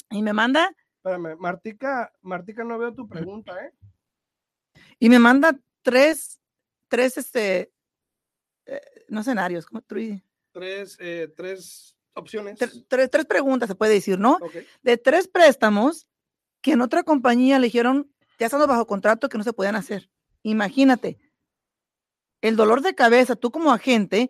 Y 0.10 0.22
me 0.24 0.34
manda, 0.34 0.76
Espérame, 0.98 1.36
Martica, 1.38 2.12
Martica, 2.22 2.64
no 2.64 2.78
veo 2.78 2.94
tu 2.94 3.08
pregunta, 3.08 3.54
¿eh? 3.64 3.74
y 5.00 5.10
me 5.10 5.20
manda 5.20 5.60
tres, 5.82 6.41
tres, 6.92 7.18
este, 7.18 7.72
eh, 8.66 8.82
no 9.08 9.22
escenarios, 9.22 9.66
como 9.66 9.82
three- 9.82 10.22
Tres, 10.52 10.98
eh, 11.00 11.32
tres 11.36 11.96
opciones. 12.14 12.60
tre- 12.60 12.86
tres, 12.90 13.10
tres 13.10 13.26
preguntas, 13.26 13.70
se 13.70 13.76
puede 13.76 13.94
decir, 13.94 14.20
¿no? 14.20 14.38
De 14.84 14.98
tres 14.98 15.30
préstamos 15.30 16.06
que 16.62 16.74
en 16.74 16.82
otra 16.82 17.04
compañía 17.04 17.58
le 17.60 17.68
dijeron, 17.68 18.12
ya 18.38 18.48
estamos 18.48 18.68
bajo 18.68 18.86
contrato, 18.86 19.30
que 19.30 19.38
no 19.38 19.44
se 19.46 19.54
pueden 19.54 19.76
hacer. 19.78 20.10
Imagínate, 20.44 21.18
el 22.42 22.56
dolor 22.58 22.82
de 22.82 22.94
cabeza, 22.96 23.36
tú 23.38 23.52
como 23.52 23.72
agente, 23.72 24.30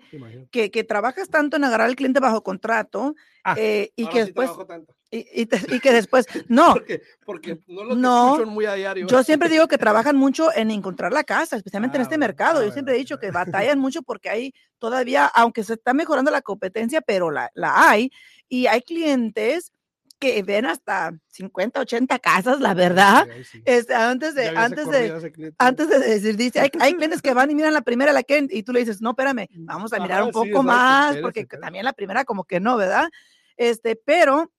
que, 0.51 0.69
que 0.69 0.83
trabajas 0.83 1.29
tanto 1.29 1.57
en 1.57 1.63
agarrar 1.63 1.87
al 1.87 1.95
cliente 1.95 2.19
bajo 2.19 2.43
contrato 2.43 3.15
Ah, 3.43 3.55
eh, 3.57 3.91
y 3.95 4.05
que 4.05 4.19
sí 4.19 4.25
después, 4.25 4.49
tanto. 4.67 4.93
Y, 5.11 5.27
y 5.41 5.45
te- 5.45 5.75
y 5.75 5.79
que 5.81 5.91
después, 5.91 6.25
no, 6.47 6.73
Porque, 6.73 7.01
porque 7.25 7.59
no 7.67 7.83
lo 7.83 7.95
No, 7.95 8.45
muy 8.45 8.65
a 8.65 8.73
diario. 8.75 9.07
yo 9.07 9.23
siempre 9.23 9.49
digo 9.49 9.67
que 9.67 9.77
trabajan 9.77 10.15
mucho 10.15 10.51
en 10.55 10.71
encontrar 10.71 11.11
la 11.11 11.23
casa, 11.25 11.57
especialmente 11.57 11.97
en 11.97 12.01
Ah, 12.01 12.03
este 12.03 12.15
bueno, 12.15 12.27
mercado. 12.27 12.63
Yo 12.63 12.71
siempre 12.71 12.95
he 12.95 12.97
dicho 12.97 13.15
sí. 13.15 13.21
que 13.21 13.31
batallan 13.31 13.77
mucho 13.77 14.01
porque 14.03 14.29
hay 14.29 14.53
todavía, 14.79 15.25
aunque 15.25 15.63
se 15.65 15.73
está 15.73 15.93
mejorando 15.93 16.31
la 16.31 16.41
competencia, 16.41 17.01
pero 17.01 17.29
la, 17.29 17.51
la 17.55 17.89
hay, 17.89 18.09
y 18.47 18.67
hay 18.67 18.81
clientes 18.81 19.73
que 20.17 20.43
ven 20.43 20.67
hasta 20.67 21.11
50, 21.29 21.79
80 21.81 22.19
casas, 22.19 22.61
la 22.61 22.73
verdad. 22.75 23.27
Sí, 23.37 23.43
sí. 23.43 23.61
Este, 23.65 23.95
antes 23.95 24.35
de, 24.35 24.49
antes 24.49 24.87
de, 24.87 25.51
antes 25.57 25.89
de 25.89 25.97
decir, 25.99 26.37
dice, 26.37 26.59
hay, 26.59 26.69
hay 26.79 26.93
clientes 26.93 27.23
que 27.23 27.33
van 27.33 27.49
y 27.49 27.55
miran 27.55 27.73
la 27.73 27.81
primera, 27.81 28.13
la 28.13 28.21
que, 28.21 28.47
y 28.49 28.61
tú 28.63 28.71
le 28.71 28.81
dices, 28.81 29.01
no, 29.01 29.09
espérame, 29.09 29.47
vamos 29.51 29.91
a 29.93 29.99
mirar 29.99 30.21
un 30.21 30.27
sí, 30.29 30.33
poco 30.33 30.45
exacto, 30.45 30.63
más, 30.63 31.17
porque 31.17 31.45
también 31.45 31.83
la 31.85 31.93
primera 31.93 32.23
como 32.23 32.43
que 32.43 32.59
no, 32.59 32.77
¿verdad? 32.77 33.09
Este, 33.57 33.95
pero, 33.95 34.51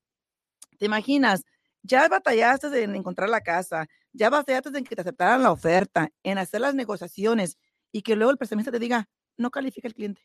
te 0.82 0.86
imaginas, 0.86 1.44
ya 1.84 2.08
batallaste 2.08 2.82
en 2.82 2.96
encontrar 2.96 3.28
la 3.28 3.40
casa, 3.40 3.86
ya 4.12 4.30
batallaste 4.30 4.76
en 4.76 4.82
que 4.82 4.96
te 4.96 5.02
aceptaran 5.02 5.40
la 5.40 5.52
oferta, 5.52 6.10
en 6.24 6.38
hacer 6.38 6.60
las 6.60 6.74
negociaciones, 6.74 7.56
y 7.92 8.02
que 8.02 8.16
luego 8.16 8.32
el 8.32 8.36
prestamista 8.36 8.72
te 8.72 8.80
diga, 8.80 9.08
no 9.36 9.52
califica 9.52 9.86
el 9.86 9.94
cliente. 9.94 10.22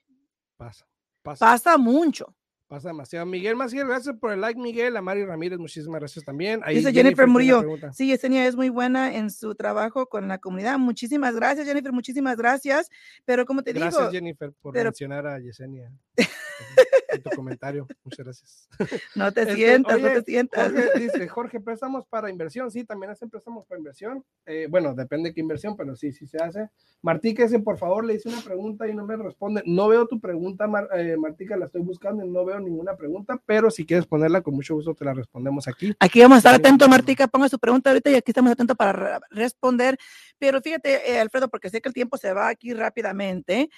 Pasa, 0.57 0.87
pasa. 1.21 1.45
Pasa 1.45 1.77
mucho. 1.77 2.35
Pasa 2.65 2.87
demasiado. 2.89 3.27
Miguel 3.27 3.55
Maciel, 3.55 3.85
gracias 3.87 4.15
por 4.19 4.31
el 4.33 4.41
like, 4.41 4.59
Miguel. 4.59 4.97
A 4.97 5.01
Mari 5.03 5.25
Ramírez, 5.25 5.59
muchísimas 5.59 5.99
gracias 6.01 6.25
también. 6.25 6.59
Ahí 6.65 6.77
Dice 6.77 6.91
Jennifer 6.91 7.25
una 7.25 7.33
Murillo. 7.33 7.63
Sí, 7.93 8.07
Yesenia 8.07 8.47
es 8.47 8.55
muy 8.55 8.69
buena 8.69 9.15
en 9.15 9.29
su 9.29 9.53
trabajo 9.53 10.07
con 10.07 10.27
la 10.27 10.39
comunidad. 10.39 10.77
Muchísimas 10.79 11.35
gracias, 11.35 11.67
Jennifer. 11.67 11.93
Muchísimas 11.93 12.35
gracias. 12.35 12.89
Pero 13.25 13.45
como 13.45 13.61
te 13.61 13.71
Gracias, 13.73 13.95
digo, 13.97 14.11
Jennifer, 14.11 14.51
por 14.59 14.73
pero- 14.73 14.89
mencionar 14.89 15.27
a 15.27 15.39
Yesenia 15.39 15.91
en 17.09 17.21
tu 17.23 17.29
comentario. 17.31 17.87
Muchas 18.03 18.25
gracias. 18.25 18.69
no 19.15 19.31
te 19.31 19.41
Este, 19.41 19.55
sientas, 19.55 19.99
no 19.99 20.07
te 20.07 20.21
sientas. 20.23 20.71
Jorge 20.71 20.89
dice, 20.99 21.27
Jorge, 21.27 21.59
préstamos 21.59 22.05
para 22.07 22.29
inversión. 22.29 22.69
Sí, 22.71 22.83
también 22.83 23.11
hacen 23.11 23.29
préstamos 23.29 23.65
para 23.65 23.79
inversión. 23.79 24.23
Eh, 24.45 24.67
bueno, 24.69 24.93
depende 24.93 25.29
de 25.29 25.33
qué 25.35 25.41
inversión, 25.41 25.75
pero 25.75 25.95
sí, 25.95 26.11
sí 26.11 26.25
se 26.27 26.37
hace. 26.37 26.69
Martica 27.01 27.43
dice, 27.43 27.59
por 27.59 27.77
favor, 27.77 28.03
le 28.05 28.15
hice 28.15 28.29
una 28.29 28.41
pregunta 28.41 28.87
y 28.87 28.93
no 28.93 29.05
me 29.05 29.15
responde. 29.15 29.61
No 29.65 29.87
veo 29.87 30.07
tu 30.07 30.19
pregunta, 30.19 30.67
Mar- 30.67 30.89
eh, 30.95 31.15
Martica, 31.17 31.55
la 31.57 31.65
estoy 31.65 31.81
buscando 31.81 32.25
y 32.25 32.29
no 32.29 32.43
veo 32.43 32.59
ninguna 32.59 32.95
pregunta, 32.95 33.41
pero 33.45 33.69
si 33.71 33.85
quieres 33.85 34.05
ponerla, 34.05 34.41
con 34.41 34.53
mucho 34.55 34.75
gusto 34.75 34.93
te 34.95 35.05
la 35.05 35.13
respondemos 35.13 35.67
aquí. 35.67 35.93
Aquí 35.99 36.21
vamos 36.21 36.37
a 36.37 36.39
estar 36.39 36.55
atentos. 36.55 36.89
Martica, 36.89 37.27
ponga 37.27 37.47
su 37.49 37.59
pregunta 37.59 37.89
ahorita 37.91 38.09
y 38.11 38.15
aquí 38.15 38.31
estamos 38.31 38.51
atentos 38.51 38.75
para 38.75 38.91
re- 38.93 39.19
responder. 39.31 39.97
Pero 40.39 40.61
fíjate, 40.61 41.11
eh, 41.11 41.19
Alfredo, 41.19 41.47
porque 41.49 41.69
sé 41.69 41.81
que 41.81 41.89
el 41.89 41.93
tiempo 41.93 42.17
se 42.17 42.33
va 42.33 42.49
aquí 42.49 42.73
rápidamente. 42.73 43.69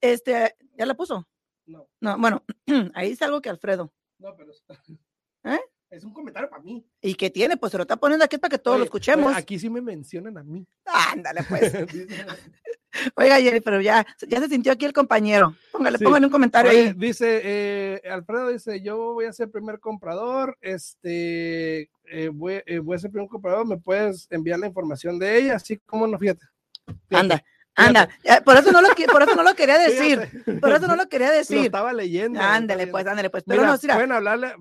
Este, 0.00 0.54
¿ya 0.78 0.86
la 0.86 0.94
puso? 0.94 1.26
No, 1.70 1.88
No, 2.00 2.18
bueno, 2.18 2.44
ahí 2.94 3.10
dice 3.10 3.24
algo 3.24 3.40
que 3.40 3.48
Alfredo. 3.48 3.92
no, 4.18 4.34
pero 4.36 4.50
es, 4.50 4.62
¿Eh? 5.44 5.60
es 5.90 6.04
un 6.04 6.12
comentario 6.12 6.48
para 6.48 6.62
mí. 6.62 6.86
¿Y 7.00 7.14
qué 7.14 7.30
tiene? 7.30 7.56
Pues 7.56 7.72
se 7.72 7.78
lo 7.78 7.82
está 7.82 7.96
poniendo 7.96 8.24
aquí 8.24 8.38
para 8.38 8.50
que 8.50 8.58
todos 8.58 8.76
lo 8.76 8.82
Oye, 8.82 8.86
escuchemos. 8.86 9.34
Aquí 9.36 9.58
sí 9.58 9.68
me 9.70 9.80
mencionan 9.80 10.38
a 10.38 10.42
mí. 10.44 10.66
Ándale, 10.84 11.42
pues. 11.48 11.72
Oiga, 13.16 13.40
Jenny, 13.40 13.60
pero 13.60 13.80
ya, 13.80 14.04
ya 14.28 14.40
se 14.40 14.48
sintió 14.48 14.72
aquí 14.72 14.84
el 14.84 14.92
compañero. 14.92 15.54
Póngale, 15.72 15.98
Sí. 15.98 16.04
póngale 16.04 16.26
un 16.26 16.32
comentario 16.32 16.70
Oye, 16.70 16.88
ahí. 16.88 16.92
dice 16.96 17.40
eh, 17.44 18.02
Alfredo 18.10 18.48
dice 18.48 18.80
yo 18.82 19.12
voy 19.14 19.26
a 19.26 19.32
ser 19.32 19.48
primer 19.50 19.78
comprador 19.78 20.56
este 20.60 21.88
eh, 22.04 22.30
voy, 22.32 22.60
eh, 22.66 22.80
voy 22.80 22.96
a 22.96 22.98
ser 22.98 23.10
primer 23.12 23.28
comprador 23.28 23.64
me 23.66 23.78
puedes 23.78 24.26
enviar 24.30 24.58
la 24.58 24.66
información 24.66 25.18
de 25.20 25.38
ella 25.38 25.54
así 25.54 25.78
como 25.86 26.06
no 26.08 26.18
fíjate 26.18 26.44
Fíjate, 26.86 27.16
Anda, 27.16 27.44
anda. 27.86 28.08
Ya, 28.24 28.40
Por 28.42 28.56
eso 28.56 28.72
no 28.72 28.80
lo, 28.82 28.88
por 29.10 29.22
eso 29.22 29.34
no 29.36 29.42
lo 29.42 29.54
quería 29.54 29.78
decir. 29.78 30.20
fíjate. 30.20 30.60
Por 30.60 30.72
eso 30.72 30.86
no 30.86 30.96
lo 30.96 31.08
quería 31.08 31.28
Lo 31.28 31.34
decir. 31.34 31.64
estaba 31.66 31.92
leyendo 31.92 32.40
Ándale, 32.40 32.86
pues, 32.86 33.06
ándale, 33.06 33.30
pues. 33.30 33.44
Pero 33.46 33.62
Mira, 33.62 33.72
no, 33.72 33.78
mira, 33.82 33.94
pueden 33.94 34.12
hablarle 34.12 34.54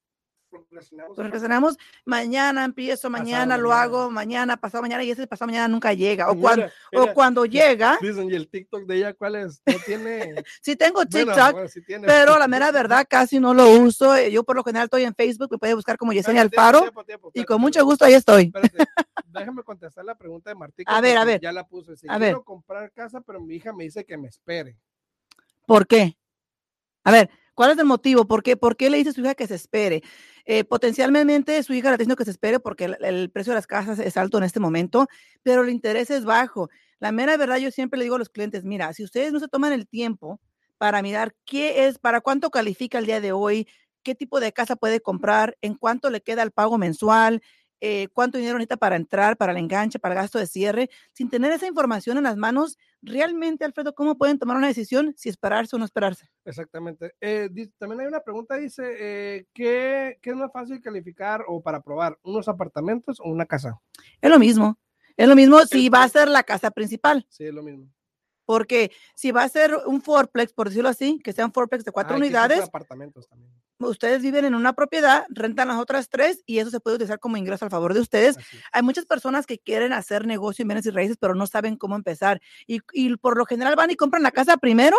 Procrastinamos. 0.49 1.17
Procrastinamos, 1.17 1.77
mañana 2.07 2.65
empiezo, 2.65 3.11
mañana 3.11 3.59
lo 3.59 3.69
mañana. 3.71 3.83
hago, 3.83 4.11
mañana, 4.11 4.57
pasado 4.57 4.81
mañana, 4.81 5.03
y 5.03 5.11
ese 5.11 5.27
pasado 5.27 5.49
mañana 5.49 5.69
nunca 5.69 5.93
llega. 5.93 6.31
O, 6.31 6.37
cuando, 6.39 6.67
o 6.95 7.13
cuando 7.13 7.45
llega, 7.45 7.99
dicen 8.01 8.31
y 8.31 8.35
el 8.35 8.49
TikTok 8.49 8.85
de 8.87 8.97
ella 8.97 9.13
cuál 9.15 9.35
es 9.35 9.61
no 9.67 9.75
tiene 9.85 10.35
si 10.63 10.77
tengo 10.77 11.05
TikTok, 11.05 11.53
bueno, 11.53 11.69
sí 11.69 11.83
tiene. 11.83 12.07
pero 12.07 12.39
la 12.39 12.47
mera 12.49 12.71
verdad 12.71 13.05
casi 13.11 13.39
no 13.41 13.53
lo 13.53 13.69
uso. 13.71 14.15
eh, 14.15 14.31
Yo 14.31 14.45
por 14.45 14.57
lo 14.57 14.63
general 14.65 14.85
estoy 14.85 15.03
en 15.03 15.15
Facebook, 15.15 15.49
me 15.51 15.59
puede 15.59 15.75
buscar 15.75 15.99
como 15.99 16.13
Yesenia 16.13 16.43
Alfaro 16.43 16.81
tiempo, 16.83 17.05
tiempo, 17.05 17.31
y 17.35 17.45
con 17.45 17.61
mucho 17.61 17.85
gusto 17.85 18.05
ahí 18.07 18.15
estoy. 18.15 18.45
Espérate, 18.45 18.79
déjame 19.27 19.63
contestar 19.65 20.05
la 20.07 20.15
pregunta 20.17 20.49
de 20.51 20.55
Martín. 20.55 20.87
A 20.89 21.01
ver, 21.03 21.19
a 21.19 21.25
ver. 21.25 21.41
Ya 21.41 21.53
la 21.53 21.67
puse. 21.67 21.97
Si 21.97 22.07
A 22.09 22.17
ver. 22.19 22.29
quiero 22.29 22.45
comprar 22.45 22.91
casa, 22.93 23.21
pero 23.21 23.41
mi 23.41 23.57
hija 23.57 23.73
me 23.75 23.85
dice 23.85 24.05
que 24.07 24.17
me 24.17 24.29
espere. 24.29 24.79
¿Por 25.67 25.87
qué? 25.87 26.17
A 27.05 27.13
ver, 27.13 27.31
¿cuál 27.55 27.73
es 27.73 27.79
el 27.79 27.87
motivo? 27.87 28.27
¿Por 28.27 28.43
qué, 28.43 28.57
¿Por 28.57 28.77
qué 28.77 28.91
le 28.91 28.99
dice 28.99 29.11
a 29.11 29.13
su 29.13 29.21
hija 29.21 29.35
que 29.35 29.47
se 29.47 29.55
espere? 29.57 30.03
Eh, 30.45 30.65
potencialmente 30.65 31.63
su 31.63 31.75
hija 31.75 31.89
le 31.89 31.95
está 31.95 31.99
diciendo 32.05 32.17
que 32.17 32.25
se 32.25 32.31
espere 32.31 32.61
porque 32.61 32.85
el, 32.87 32.97
el 33.05 33.31
precio 33.31 33.53
de 33.53 33.57
las 33.57 33.67
casas 33.67 33.99
es 33.99 34.17
alto 34.17 34.39
en 34.39 34.45
este 34.45 34.61
momento, 34.61 35.09
pero 35.43 35.63
el 35.63 35.71
interés 35.71 36.11
es 36.11 36.25
bajo. 36.25 36.71
La 37.01 37.13
mera 37.13 37.37
verdad, 37.37 37.59
yo 37.59 37.71
siempre 37.71 37.99
le 37.99 38.05
digo 38.05 38.17
a 38.17 38.19
los 38.19 38.31
clientes, 38.31 38.65
mira, 38.65 38.93
si 38.93 39.05
ustedes 39.05 39.33
no 39.33 39.41
se 39.41 39.49
toman 39.49 39.73
el 39.73 39.89
tiempo 39.89 40.41
para 40.79 41.03
mirar 41.03 41.35
qué 41.45 41.87
es, 41.87 41.99
para 41.99 42.21
cuánto 42.21 42.51
califica 42.51 42.99
el 42.99 43.07
día 43.07 43.21
de 43.21 43.33
hoy, 43.33 43.69
qué 44.03 44.15
tipo 44.15 44.41
de 44.41 44.53
casa 44.53 44.77
puede 44.77 45.01
comprar, 45.01 45.57
en 45.63 45.75
cuánto 45.75 46.11
le 46.11 46.21
queda 46.21 46.43
el 46.43 46.53
pago 46.53 46.79
mensual, 46.79 47.43
eh, 47.81 48.09
cuánto 48.13 48.39
dinero 48.39 48.57
necesita 48.59 48.77
para 48.77 48.97
entrar, 48.97 49.37
para 49.37 49.53
el 49.53 49.59
enganche, 49.59 49.99
para 49.99 50.15
el 50.15 50.21
gasto 50.23 50.39
de 50.39 50.47
cierre, 50.47 50.91
sin 51.13 51.29
tener 51.29 51.53
esa 51.53 51.67
información 51.67 52.17
en 52.17 52.25
las 52.25 52.37
manos, 52.37 52.79
realmente, 53.03 53.65
Alfredo, 53.65 53.95
¿cómo 53.95 54.17
pueden 54.17 54.39
tomar 54.39 54.57
una 54.57 54.67
decisión 54.69 55.13
si 55.17 55.29
esperarse 55.29 55.77
o 55.77 55.79
no 55.79 55.85
esperarse? 55.85 56.31
Exactamente. 56.45 57.15
Eh, 57.21 57.49
también 57.79 58.01
hay 58.01 58.07
una 58.07 58.21
pregunta, 58.21 58.57
dice, 58.57 58.83
eh, 58.99 59.47
¿qué, 59.53 60.19
qué 60.23 60.31
es 60.31 60.37
más 60.37 60.51
fácil 60.53 60.81
calificar 60.81 61.45
o 61.47 61.63
para 61.63 61.83
probar? 61.83 62.19
¿Unos 62.23 62.49
apartamentos 62.49 63.21
o 63.21 63.29
una 63.29 63.47
casa? 63.47 63.79
Es 64.21 64.31
lo 64.31 64.39
mismo. 64.39 64.79
Es 65.17 65.29
lo 65.29 65.35
mismo 65.35 65.61
si 65.67 65.89
va 65.89 66.03
a 66.03 66.09
ser 66.09 66.29
la 66.29 66.43
casa 66.43 66.71
principal, 66.71 67.27
Sí, 67.31 67.45
es 67.47 67.55
lo 67.55 67.63
mismo. 67.63 67.89
porque 68.45 68.93
si 69.15 69.33
va 69.33 69.43
a 69.45 69.49
ser 69.49 69.75
un 69.87 70.03
fourplex, 70.03 70.53
por 70.53 70.69
decirlo 70.69 70.89
así, 70.91 71.19
que 71.25 71.33
sean 71.33 71.53
fourplex 71.53 71.85
de 71.85 71.91
cuatro 71.93 72.17
Ah, 72.17 72.19
¿qué 72.19 72.27
tipo 72.27 72.39
de 72.39 72.45
unidades, 72.45 72.69
apartamentos 72.69 73.27
también. 73.29 73.51
Ustedes 73.79 74.23
viven 74.23 74.45
en 74.45 74.55
una 74.55 74.73
propiedad, 74.73 75.25
rentan 75.29 75.69
las 75.69 75.79
otras 75.79 76.09
tres 76.09 76.43
y 76.47 76.59
eso 76.59 76.71
se 76.71 76.81
puede 76.81 76.97
utilizar 76.97 77.19
como 77.19 77.37
ingreso 77.37 77.65
al 77.65 77.71
favor 77.71 77.95
de 77.95 78.01
ustedes. 78.01 78.37
Hay 78.73 78.83
muchas 78.83 79.07
personas 79.07 79.47
que 79.47 79.59
quieren 79.59 79.93
hacer 79.93 80.27
negocio 80.27 80.63
en 80.63 80.69
bienes 80.69 80.87
y 80.87 80.91
raíces, 80.91 81.17
pero 81.19 81.35
no 81.35 81.47
saben 81.47 81.77
cómo 81.77 81.97
empezar. 81.97 82.41
Y, 82.67 82.81
y 82.93 83.17
por 83.17 83.37
lo 83.37 83.45
general 83.47 83.77
van 83.77 83.91
y 83.91 83.97
compran 83.97 84.23
la 84.23 84.31
casa 84.31 84.57
primero 84.57 84.97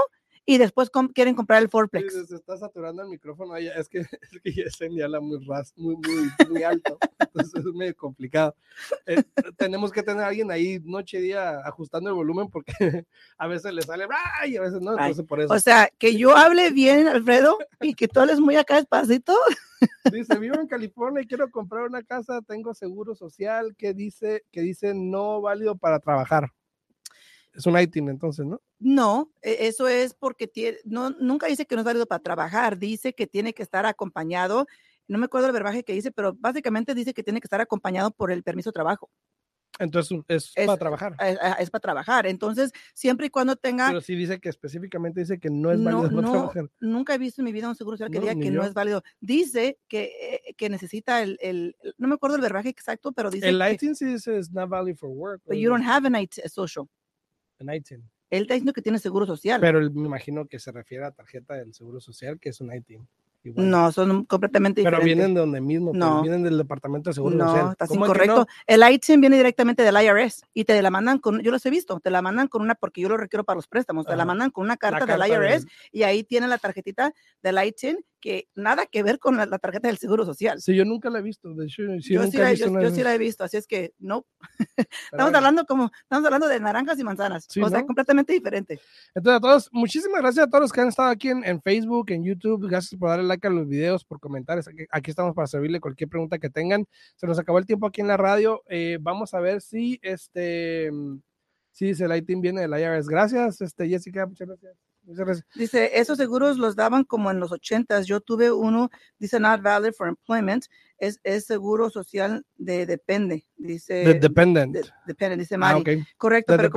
y 0.49 0.57
después 0.57 0.89
com- 0.89 1.09
quieren 1.09 1.35
comprar 1.35 1.59
el 1.61 1.67
Sí, 1.67 1.71
fourplex. 1.71 2.27
se- 2.27 2.35
está 2.35 2.55
saturando 2.57 3.03
el 3.03 3.09
micrófono. 3.09 3.55
Es 3.57 3.89
que, 3.89 3.99
es 4.21 4.41
que 4.41 4.51
muy 5.19 5.45
ras, 5.45 5.73
muy, 5.75 5.95
muy, 5.97 6.29
muy 6.49 6.63
alto. 6.63 6.97
Entonces 7.19 7.53
es 7.65 7.73
medio 7.73 7.95
complicado. 7.97 8.55
Eh, 9.05 9.21
tenemos 9.57 9.91
que 9.91 10.01
tener 10.01 10.23
a 10.23 10.27
alguien 10.27 10.49
ahí 10.49 10.79
noche 10.85 11.19
y 11.19 11.23
día 11.23 11.59
ajustando 11.65 12.09
el 12.09 12.15
volumen 12.15 12.47
porque 12.49 12.71
a 13.37 13.47
veces 13.47 13.73
le 13.73 13.81
sale 13.81 14.07
y 14.47 14.55
a 14.55 14.61
veces 14.61 14.81
no. 14.81 14.91
Entonces 14.93 15.25
por 15.25 15.41
eso. 15.41 15.53
O 15.53 15.59
sea, 15.59 15.89
que 15.97 16.15
yo 16.15 16.35
hable 16.35 16.71
bien, 16.71 17.09
Alfredo, 17.09 17.57
y 17.81 17.93
que 17.93 18.07
tú 18.07 18.21
hables 18.21 18.39
muy 18.39 18.55
acá 18.55 18.75
despacito. 18.77 19.35
Dice, 20.13 20.39
vivo 20.39 20.55
en 20.55 20.67
California 20.67 21.21
y 21.23 21.27
quiero 21.27 21.51
comprar 21.51 21.83
una 21.83 22.01
casa, 22.03 22.41
tengo 22.41 22.73
seguro 22.73 23.15
social 23.15 23.75
que 23.75 23.93
dice 23.93 24.43
que 24.51 24.61
dice 24.61 24.93
no 24.95 25.41
válido 25.41 25.75
para 25.75 25.99
trabajar. 25.99 26.51
Es 27.57 27.65
un 27.65 27.77
ITIN 27.77 28.07
entonces, 28.07 28.45
¿no? 28.45 28.61
No, 28.79 29.31
e- 29.41 29.67
eso 29.67 29.87
es 29.87 30.13
porque 30.13 30.47
tie- 30.51 30.77
no, 30.85 31.09
nunca 31.09 31.47
dice 31.47 31.65
que 31.65 31.73
no 31.75 31.81
es 31.81 31.85
válido 31.85 32.05
para 32.05 32.21
trabajar, 32.21 32.77
dice 32.77 33.13
que 33.13 33.25
tiene 33.25 33.53
que 33.53 33.63
estar 33.63 33.85
acompañado. 33.87 34.67
No 35.07 35.17
me 35.17 35.25
acuerdo 35.25 35.47
el 35.47 35.53
verbaje 35.53 35.83
que 35.83 35.93
dice, 35.93 36.11
pero 36.11 36.33
básicamente 36.33 36.93
dice 36.93 37.13
que 37.15 37.23
tiene 37.23 37.41
que 37.41 37.47
estar 37.47 37.59
acompañado 37.59 38.11
por 38.11 38.31
el 38.31 38.43
permiso 38.43 38.69
de 38.69 38.73
trabajo. 38.75 39.09
Entonces 39.79 40.19
es, 40.27 40.51
Es- 40.55 40.65
para 40.67 40.77
trabajar. 40.77 41.15
Es, 41.19 41.37
es 41.59 41.69
para 41.71 41.79
trabajar. 41.81 42.27
Entonces, 42.27 42.71
siempre 42.93 43.25
y 43.27 43.29
cuando 43.31 43.55
tenga, 43.55 43.87
Pero 43.87 44.01
sí 44.01 44.13
dice 44.15 44.39
que 44.39 44.49
específicamente 44.49 45.19
dice 45.21 45.39
que 45.39 45.49
no 45.49 45.71
es 45.71 45.79
no, 45.79 46.01
válido 46.03 46.09
para 46.09 46.21
no, 46.21 46.31
trabajar. 46.31 46.71
nunca 46.79 47.15
he 47.15 47.17
visto 47.17 47.41
en 47.41 47.45
mi 47.45 47.51
vida 47.53 47.67
un 47.69 47.75
seguro 47.75 47.97
social 47.97 48.11
que 48.11 48.19
No, 48.19 48.21
diga 48.27 48.35
que 48.39 48.51
no 48.51 48.61
yo. 48.61 48.67
es 48.67 48.73
válido. 48.75 49.01
Dice 49.19 49.79
que, 49.87 50.11
eh, 50.45 50.53
que 50.55 50.69
necesita 50.69 51.23
el, 51.23 51.39
el- 51.41 51.75
no 51.97 52.07
me 52.07 52.13
acuerdo 52.15 52.35
el 52.35 52.41
verbaje 52.43 52.69
exacto, 52.69 53.11
pero 53.13 53.31
dice 53.31 53.49
El 53.49 53.59
ITIN 53.67 53.95
sí 53.95 54.05
dice 54.05 54.37
es 54.37 54.51
not 54.51 54.69
valid 54.69 54.95
for 54.95 55.09
work. 55.09 55.41
but 55.47 55.55
you 55.57 55.69
don't 55.69 55.83
have 55.87 56.05
an 56.07 56.15
IT 56.15 56.35
social. 56.49 56.87
Un 57.59 57.73
ITIN. 57.73 58.03
Él 58.29 58.41
está 58.41 58.53
diciendo 58.55 58.73
que 58.73 58.81
tiene 58.81 58.99
seguro 58.99 59.25
social. 59.25 59.61
Pero 59.61 59.79
me 59.91 60.07
imagino 60.07 60.45
que 60.47 60.59
se 60.59 60.71
refiere 60.71 61.05
a 61.05 61.11
tarjeta 61.11 61.53
del 61.55 61.73
seguro 61.73 61.99
social, 61.99 62.39
que 62.39 62.49
es 62.49 62.59
un 62.61 62.73
ITIN. 62.73 63.07
igual. 63.43 63.69
no, 63.69 63.91
son 63.93 64.25
completamente 64.25 64.83
Pero 64.83 64.97
diferentes. 64.97 65.15
vienen 65.15 65.33
de 65.33 65.39
donde 65.39 65.61
mismo, 65.61 65.91
No. 65.93 66.21
vienen 66.21 66.43
del 66.43 66.57
departamento 66.57 67.09
de 67.09 67.13
seguro 67.13 67.33
No, 67.37 67.47
social. 67.47 67.71
estás 67.71 67.87
¿Cómo 67.87 68.01
que 68.01 68.07
incorrecto. 68.07 68.35
no? 68.41 68.45
El 68.65 68.83
ITIN 68.93 69.21
viene 69.21 69.37
directamente 69.37 69.83
del 69.83 69.95
IRS 69.95 70.41
y 70.53 70.65
te 70.65 70.81
la 70.81 70.89
mandan 70.89 71.19
con, 71.19 71.39
yo 71.41 71.51
los 71.51 71.65
he 71.65 71.69
visto, 71.69 71.97
te 72.01 72.09
la 72.09 72.21
mandan 72.21 72.49
con 72.49 72.61
una, 72.61 72.75
porque 72.75 72.99
yo 72.99 73.07
lo 73.07 73.15
requiero 73.15 73.45
para 73.45 73.55
los 73.55 73.67
préstamos, 73.67 74.05
te 74.05 74.17
la 74.17 74.25
mandan 74.25 74.49
con 74.51 74.65
una 74.65 74.75
carta, 74.75 75.05
carta 75.05 75.17
del 75.23 75.31
IRS 75.31 75.63
del- 75.63 75.71
y 75.93 76.03
ahí 76.03 76.23
tiene 76.25 76.47
la 76.49 76.57
tarjetita 76.57 77.13
del 77.41 77.63
ITIN 77.65 78.03
que 78.19 78.47
nada 78.55 78.85
que 78.85 79.03
ver 79.03 79.19
con 79.19 79.37
la, 79.37 79.45
la 79.45 79.59
tarjeta 79.59 79.87
del 79.87 79.97
Seguro 79.97 80.25
Social. 80.25 80.61
Sí, 80.61 80.75
yo 80.75 80.85
nunca 80.85 81.09
la 81.09 81.19
he 81.19 81.21
visto. 81.21 81.53
De 81.53 81.65
hecho, 81.65 81.83
sí, 82.01 82.13
yo, 82.13 82.21
nunca 82.21 82.31
sí 82.31 82.37
he 82.37 82.43
la, 82.43 82.49
visto 82.51 82.65
yo- 82.65 82.71
una 82.71 82.81
yo 82.83 82.89
de 82.89 82.95
sí 82.95 83.03
la 83.03 83.15
he 83.15 83.17
visto, 83.17 83.43
así 83.43 83.57
es 83.57 83.67
que 83.67 83.93
no. 83.99 84.25
Estamos 85.11 85.33
hablando 85.33 85.65
como, 85.65 85.91
estamos 86.03 86.25
hablando 86.25 86.47
de 86.47 86.59
naranjas 86.59 86.99
y 86.99 87.03
manzanas, 87.03 87.45
Sí, 87.49 87.61
o 87.61 87.69
sea, 87.69 87.85
completamente 87.85 88.33
diferente. 88.33 88.79
Entonces, 89.15 89.37
a 89.37 89.39
todos, 89.41 89.69
muchísimas 89.71 90.21
gracias 90.21 90.45
a 90.45 90.49
todos 90.49 90.61
los 90.63 90.71
que 90.73 90.81
han 90.81 90.87
estado 90.89 91.09
aquí 91.09 91.29
en, 91.29 91.43
en 91.43 91.61
Facebook, 91.61 92.11
en 92.11 92.23
YouTube. 92.23 92.67
Gracias 92.67 92.99
por 92.99 93.09
darle 93.09 93.25
like 93.25 93.45
a 93.47 93.49
los 93.49 93.67
videos, 93.67 94.03
por 94.05 94.19
comentarios. 94.19 94.67
Aquí, 94.67 94.85
aquí 94.89 95.09
estamos 95.11 95.33
para 95.35 95.47
servirle 95.47 95.79
cualquier 95.79 96.09
pregunta 96.09 96.37
que 96.39 96.49
tengan. 96.49 96.85
Se 97.15 97.27
nos 97.27 97.39
acabó 97.39 97.59
el 97.59 97.65
tiempo 97.65 97.87
aquí 97.87 98.01
en 98.01 98.07
la 98.07 98.17
radio. 98.17 98.63
Eh, 98.67 98.97
vamos 99.01 99.33
a 99.33 99.39
ver 99.39 99.61
si 99.61 99.99
este. 100.01 100.91
mm, 100.91 101.19
Si 101.71 101.85
dice 101.85 102.05
el 102.05 102.15
ITIN 102.15 102.41
viene 102.41 102.61
del 102.61 102.71
IRS. 102.71 103.07
Gracias, 103.07 103.61
este, 103.61 103.87
Jessica, 103.87 104.25
muchas 104.25 104.47
gracias. 104.47 104.86
Dice, 105.55 105.91
esos 105.99 106.17
seguros 106.17 106.57
los 106.57 106.75
daban 106.75 107.03
como 107.03 107.31
en 107.31 107.39
los 107.39 107.51
ochentas. 107.51 108.05
Yo 108.07 108.19
tuve 108.19 108.51
uno, 108.51 108.89
dice 109.19 109.39
not 109.39 109.61
valid 109.61 109.93
for 109.93 110.07
employment. 110.07 110.65
Es, 110.99 111.19
es 111.23 111.45
seguro 111.45 111.89
social 111.89 112.45
de 112.57 112.85
depende, 112.85 113.45
dice. 113.55 113.93
De 113.93 114.13
dependent. 114.15 114.73
de- 114.73 114.83
depende, 115.05 115.37
dice 115.37 115.55
Ah, 115.55 115.59
Mari. 115.59 115.81
ok. 115.81 115.89
Correcto, 116.17 116.53
pero 116.57 116.71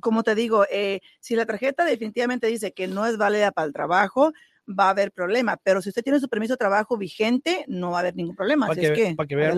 como 0.00 0.22
te 0.22 0.34
digo, 0.34 0.64
eh, 0.70 1.00
si 1.20 1.36
la 1.36 1.46
tarjeta 1.46 1.84
definitivamente 1.84 2.46
dice 2.46 2.72
que 2.72 2.86
no 2.88 3.06
es 3.06 3.16
válida 3.18 3.52
para 3.52 3.66
el 3.66 3.72
trabajo, 3.72 4.32
va 4.68 4.86
a 4.86 4.90
haber 4.90 5.12
problema. 5.12 5.56
Pero 5.62 5.80
si 5.82 5.88
usted 5.90 6.02
tiene 6.02 6.20
su 6.20 6.28
permiso 6.28 6.54
de 6.54 6.58
trabajo 6.58 6.96
vigente, 6.96 7.64
no 7.68 7.90
va 7.92 7.98
a 7.98 8.00
haber 8.00 8.16
ningún 8.16 8.34
problema. 8.34 8.66
Para 8.66 8.80
que, 8.80 8.86
es 8.86 8.92
que, 8.92 9.14
pa' 9.14 9.26
que 9.26 9.36
vean 9.36 9.56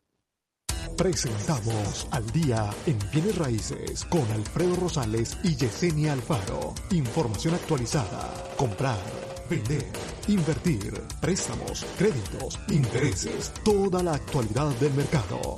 Presentamos 0.97 2.07
al 2.11 2.25
día 2.31 2.69
en 2.85 2.97
bienes 3.11 3.37
raíces 3.37 4.05
con 4.05 4.21
Alfredo 4.31 4.77
Rosales 4.77 5.37
y 5.43 5.53
Yesenia 5.55 6.13
Alfaro. 6.13 6.73
Información 6.91 7.53
actualizada. 7.53 8.33
Comprar, 8.55 8.97
vender, 9.49 9.85
invertir, 10.29 10.93
préstamos, 11.19 11.85
créditos, 11.97 12.57
intereses, 12.69 13.51
toda 13.65 14.01
la 14.01 14.13
actualidad 14.13 14.69
del 14.79 14.93
mercado. 14.93 15.57